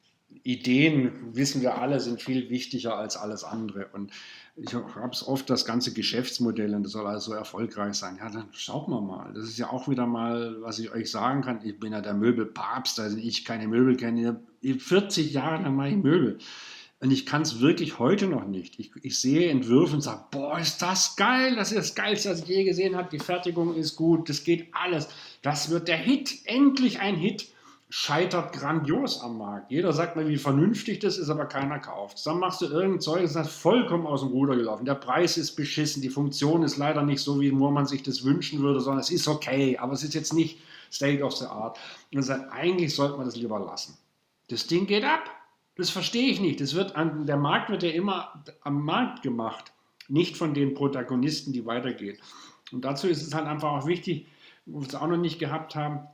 [0.44, 3.88] Ideen, wissen wir alle, sind viel wichtiger als alles andere.
[3.94, 4.12] Und
[4.56, 8.18] ich habe es oft das ganze Geschäftsmodell und das soll alles so erfolgreich sein.
[8.20, 9.34] Ja, dann schaut mal mal.
[9.34, 11.62] Das ist ja auch wieder mal, was ich euch sagen kann.
[11.64, 14.42] Ich bin ja der Möbelpapst, also ich keine Möbel kenne.
[14.62, 16.38] 40 Jahre lang mache ich Möbel.
[17.00, 18.80] Und ich kann es wirklich heute noch nicht.
[18.80, 22.42] Ich, ich sehe Entwürfe und sage, boah, ist das geil, das ist das Geilste, was
[22.42, 23.10] ich je gesehen habe.
[23.12, 25.08] Die Fertigung ist gut, das geht alles.
[25.42, 27.48] Das wird der Hit, endlich ein Hit
[27.94, 29.70] scheitert grandios am Markt.
[29.70, 32.26] Jeder sagt mir, wie vernünftig das ist, aber keiner kauft.
[32.26, 34.86] Dann machst du irgendein Zeug, das ist vollkommen aus dem Ruder gelaufen.
[34.86, 38.62] Der Preis ist beschissen, die Funktion ist leider nicht so, wie man sich das wünschen
[38.62, 41.78] würde, sondern es ist okay, aber es ist jetzt nicht State of the Art.
[42.12, 43.98] Und dann sagt, eigentlich sollte man das lieber lassen.
[44.48, 45.30] Das Ding geht ab.
[45.76, 46.62] Das verstehe ich nicht.
[46.62, 49.74] Das wird an, der Markt wird ja immer am Markt gemacht,
[50.08, 52.18] nicht von den Protagonisten, die weitergehen.
[52.72, 54.28] Und dazu ist es halt einfach auch wichtig,
[54.66, 56.08] wo wir es auch noch nicht gehabt haben,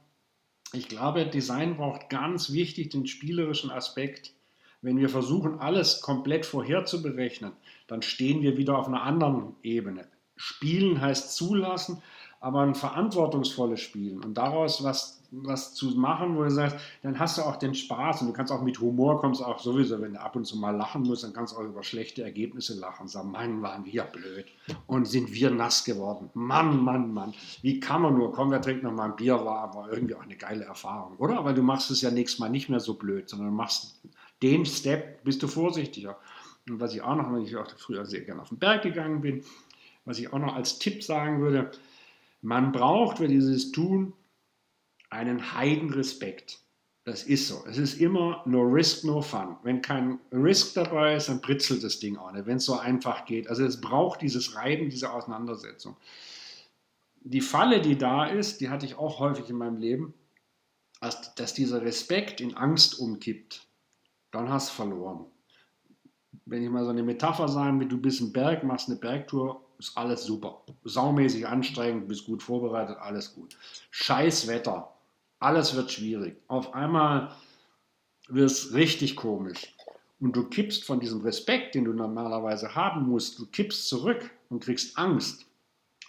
[0.74, 4.34] ich glaube, Design braucht ganz wichtig den spielerischen Aspekt.
[4.82, 7.54] Wenn wir versuchen, alles komplett vorherzuberechnen,
[7.88, 10.08] dann stehen wir wieder auf einer anderen Ebene.
[10.36, 12.02] Spielen heißt zulassen,
[12.40, 17.38] aber ein verantwortungsvolles Spielen und daraus was, was zu machen, wo du sagst, dann hast
[17.38, 20.22] du auch den Spaß und du kannst auch mit Humor, kommst auch sowieso, wenn du
[20.22, 23.08] ab und zu mal lachen musst, dann kannst du auch über schlechte Ergebnisse lachen und
[23.10, 24.46] sagen, Mann, waren wir blöd
[24.86, 26.30] und sind wir nass geworden.
[26.34, 29.60] Mann, Mann, Mann, wie kann man nur, komm, wir trinken noch mal ein Bier, war
[29.60, 31.44] aber irgendwie auch eine geile Erfahrung, oder?
[31.44, 34.02] Weil du machst es ja nächstes Mal nicht mehr so blöd, sondern machst
[34.42, 36.18] den Step, bist du vorsichtiger.
[36.70, 39.22] Und was ich auch noch, wenn ich auch früher sehr gerne auf den Berg gegangen
[39.22, 39.44] bin,
[40.06, 41.72] was ich auch noch als Tipp sagen würde,
[42.42, 44.14] man braucht für dieses Tun
[45.10, 46.60] einen Heidenrespekt.
[47.04, 47.64] Das ist so.
[47.68, 49.56] Es ist immer no risk, no fun.
[49.64, 53.26] Wenn kein Risk dabei ist, dann britzelt das Ding auch nicht, wenn es so einfach
[53.26, 53.48] geht.
[53.48, 55.96] Also es braucht dieses Reiben, diese Auseinandersetzung.
[57.22, 60.14] Die Falle, die da ist, die hatte ich auch häufig in meinem Leben,
[61.00, 63.66] dass, dieser Respekt in Angst umkippt.
[64.32, 65.26] Dann hast du verloren.
[66.46, 69.68] Wenn ich mal so eine Metapher sagen will, du bist ein Berg, machst eine Bergtour
[69.80, 70.64] ist alles super.
[70.84, 73.58] Saumäßig anstrengend, bist gut vorbereitet, alles gut.
[73.92, 74.97] Scheiß Wetter,
[75.40, 76.38] alles wird schwierig.
[76.48, 77.36] Auf einmal
[78.28, 79.76] wird es richtig komisch.
[80.20, 84.64] Und du kippst von diesem Respekt, den du normalerweise haben musst, du kippst zurück und
[84.64, 85.46] kriegst Angst.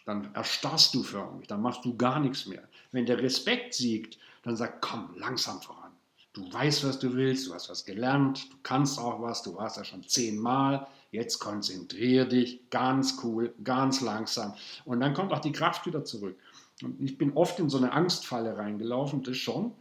[0.07, 2.67] Dann erstarrst du förmlich, dann machst du gar nichts mehr.
[2.93, 5.93] Wenn der Respekt siegt, dann sag, komm, langsam voran.
[6.33, 9.77] Du weißt, was du willst, du hast was gelernt, du kannst auch was, du warst
[9.77, 14.55] ja schon zehnmal Jetzt konzentriere dich ganz cool, ganz langsam.
[14.85, 16.39] Und dann kommt auch die Kraft wieder zurück.
[16.83, 19.73] Und ich bin oft in so eine Angstfalle reingelaufen, das schon,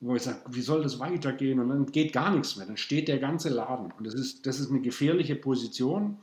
[0.00, 1.60] wo ich sage, wie soll das weitergehen?
[1.60, 2.66] Und dann geht gar nichts mehr.
[2.66, 3.92] Dann steht der ganze Laden.
[3.92, 6.16] Und das ist, das ist eine gefährliche Position.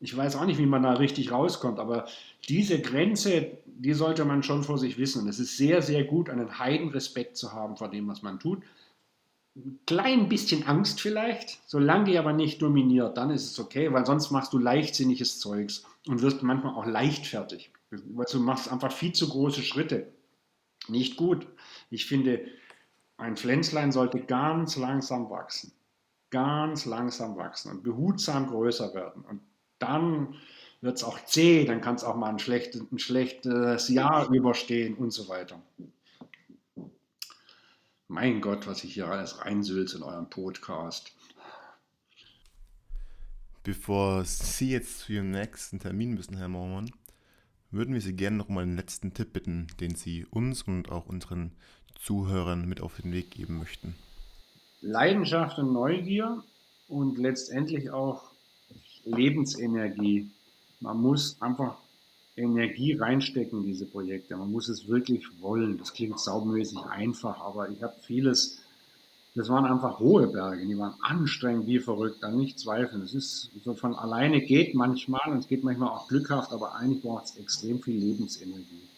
[0.00, 2.06] Ich weiß auch nicht, wie man da richtig rauskommt, aber
[2.48, 5.22] diese Grenze, die sollte man schon vor sich wissen.
[5.22, 8.62] Und es ist sehr, sehr gut, einen Heidenrespekt zu haben vor dem, was man tut
[9.56, 14.06] ein klein bisschen Angst vielleicht, solange die aber nicht dominiert, dann ist es okay, weil
[14.06, 17.70] sonst machst du leichtsinniges Zeugs und wirst manchmal auch leichtfertig.
[17.90, 20.12] Du machst einfach viel zu große Schritte.
[20.88, 21.46] Nicht gut.
[21.90, 22.46] Ich finde,
[23.16, 25.72] ein Pflänzlein sollte ganz langsam wachsen.
[26.30, 29.24] Ganz langsam wachsen und behutsam größer werden.
[29.24, 29.40] Und
[29.78, 30.36] dann
[30.80, 34.94] wird es auch zäh, dann kann es auch mal ein schlechtes, ein schlechtes Jahr überstehen
[34.94, 35.60] und so weiter.
[38.08, 41.12] Mein Gott, was ich hier alles reinsülze in eurem Podcast.
[43.62, 46.90] Bevor Sie jetzt zu Ihrem nächsten Termin müssen, Herr Mormann,
[47.70, 51.06] würden wir Sie gerne noch mal einen letzten Tipp bitten, den Sie uns und auch
[51.06, 51.52] unseren
[51.98, 53.94] Zuhörern mit auf den Weg geben möchten.
[54.80, 56.42] Leidenschaft und Neugier
[56.88, 58.30] und letztendlich auch
[59.04, 60.30] Lebensenergie.
[60.80, 61.76] Man muss einfach
[62.36, 64.36] Energie reinstecken in diese Projekte.
[64.36, 65.78] Man muss es wirklich wollen.
[65.78, 68.59] Das klingt saumäßig einfach, aber ich habe vieles,
[69.34, 73.02] das waren einfach hohe Berge, die waren anstrengend wie verrückt, an nicht zweifeln.
[73.02, 77.02] Es ist so von alleine geht manchmal und es geht manchmal auch glückhaft, aber eigentlich
[77.02, 78.88] braucht es extrem viel Lebensenergie.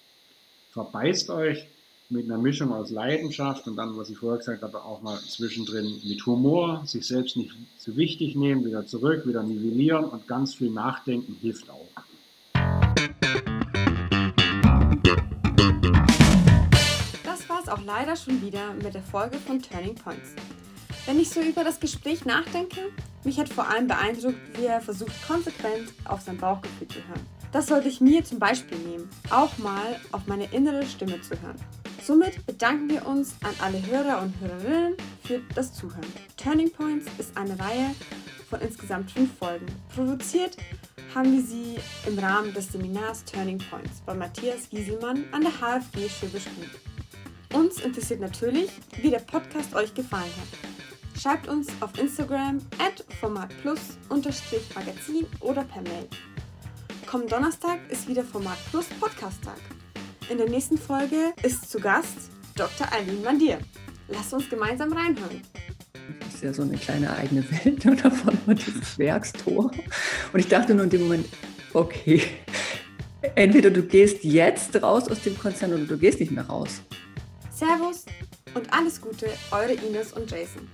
[0.71, 1.67] Verbeißt euch,
[2.13, 5.99] mit einer Mischung aus Leidenschaft und dann, was ich vorher gesagt habe, auch mal zwischendrin
[6.05, 10.71] mit Humor, sich selbst nicht zu wichtig nehmen, wieder zurück, wieder nivellieren und ganz viel
[10.71, 11.89] nachdenken hilft auch.
[17.93, 20.31] Leider schon wieder mit der Folge von Turning Points.
[21.05, 22.81] Wenn ich so über das Gespräch nachdenke,
[23.23, 27.27] mich hat vor allem beeindruckt, wie er versucht, konsequent auf sein Bauchgefühl zu hören.
[27.53, 31.61] Das sollte ich mir zum Beispiel nehmen, auch mal auf meine innere Stimme zu hören.
[32.03, 36.01] Somit bedanken wir uns an alle Hörer und Hörerinnen für das Zuhören.
[36.39, 37.95] Turning Points ist eine Reihe
[38.49, 39.67] von insgesamt fünf Folgen.
[39.95, 40.57] Produziert
[41.15, 41.77] haben wir sie
[42.07, 46.47] im Rahmen des Seminars Turning Points bei Matthias Gieselmann an der HFG Schwäbisch
[47.53, 48.71] Uns interessiert natürlich,
[49.03, 51.21] wie der Podcast euch gefallen hat.
[51.21, 56.09] Schreibt uns auf Instagram at formatplus-magazin oder per Mail.
[57.07, 59.61] Kommenden Donnerstag ist wieder Format Plus Podcast Tag.
[60.31, 62.91] In der nächsten Folge ist zu Gast Dr.
[62.91, 63.59] Eileen Mandir.
[64.09, 65.43] Lasst uns gemeinsam reinhören.
[66.21, 69.71] Das ist ja so eine kleine eigene Welt und davon war dieses Werkstor.
[70.33, 71.27] Und ich dachte nur in dem Moment,
[71.75, 72.23] okay,
[73.35, 76.81] entweder du gehst jetzt raus aus dem Konzern oder du gehst nicht mehr raus.
[77.63, 78.05] Servus
[78.55, 80.69] und alles Gute, eure Ines und Jason.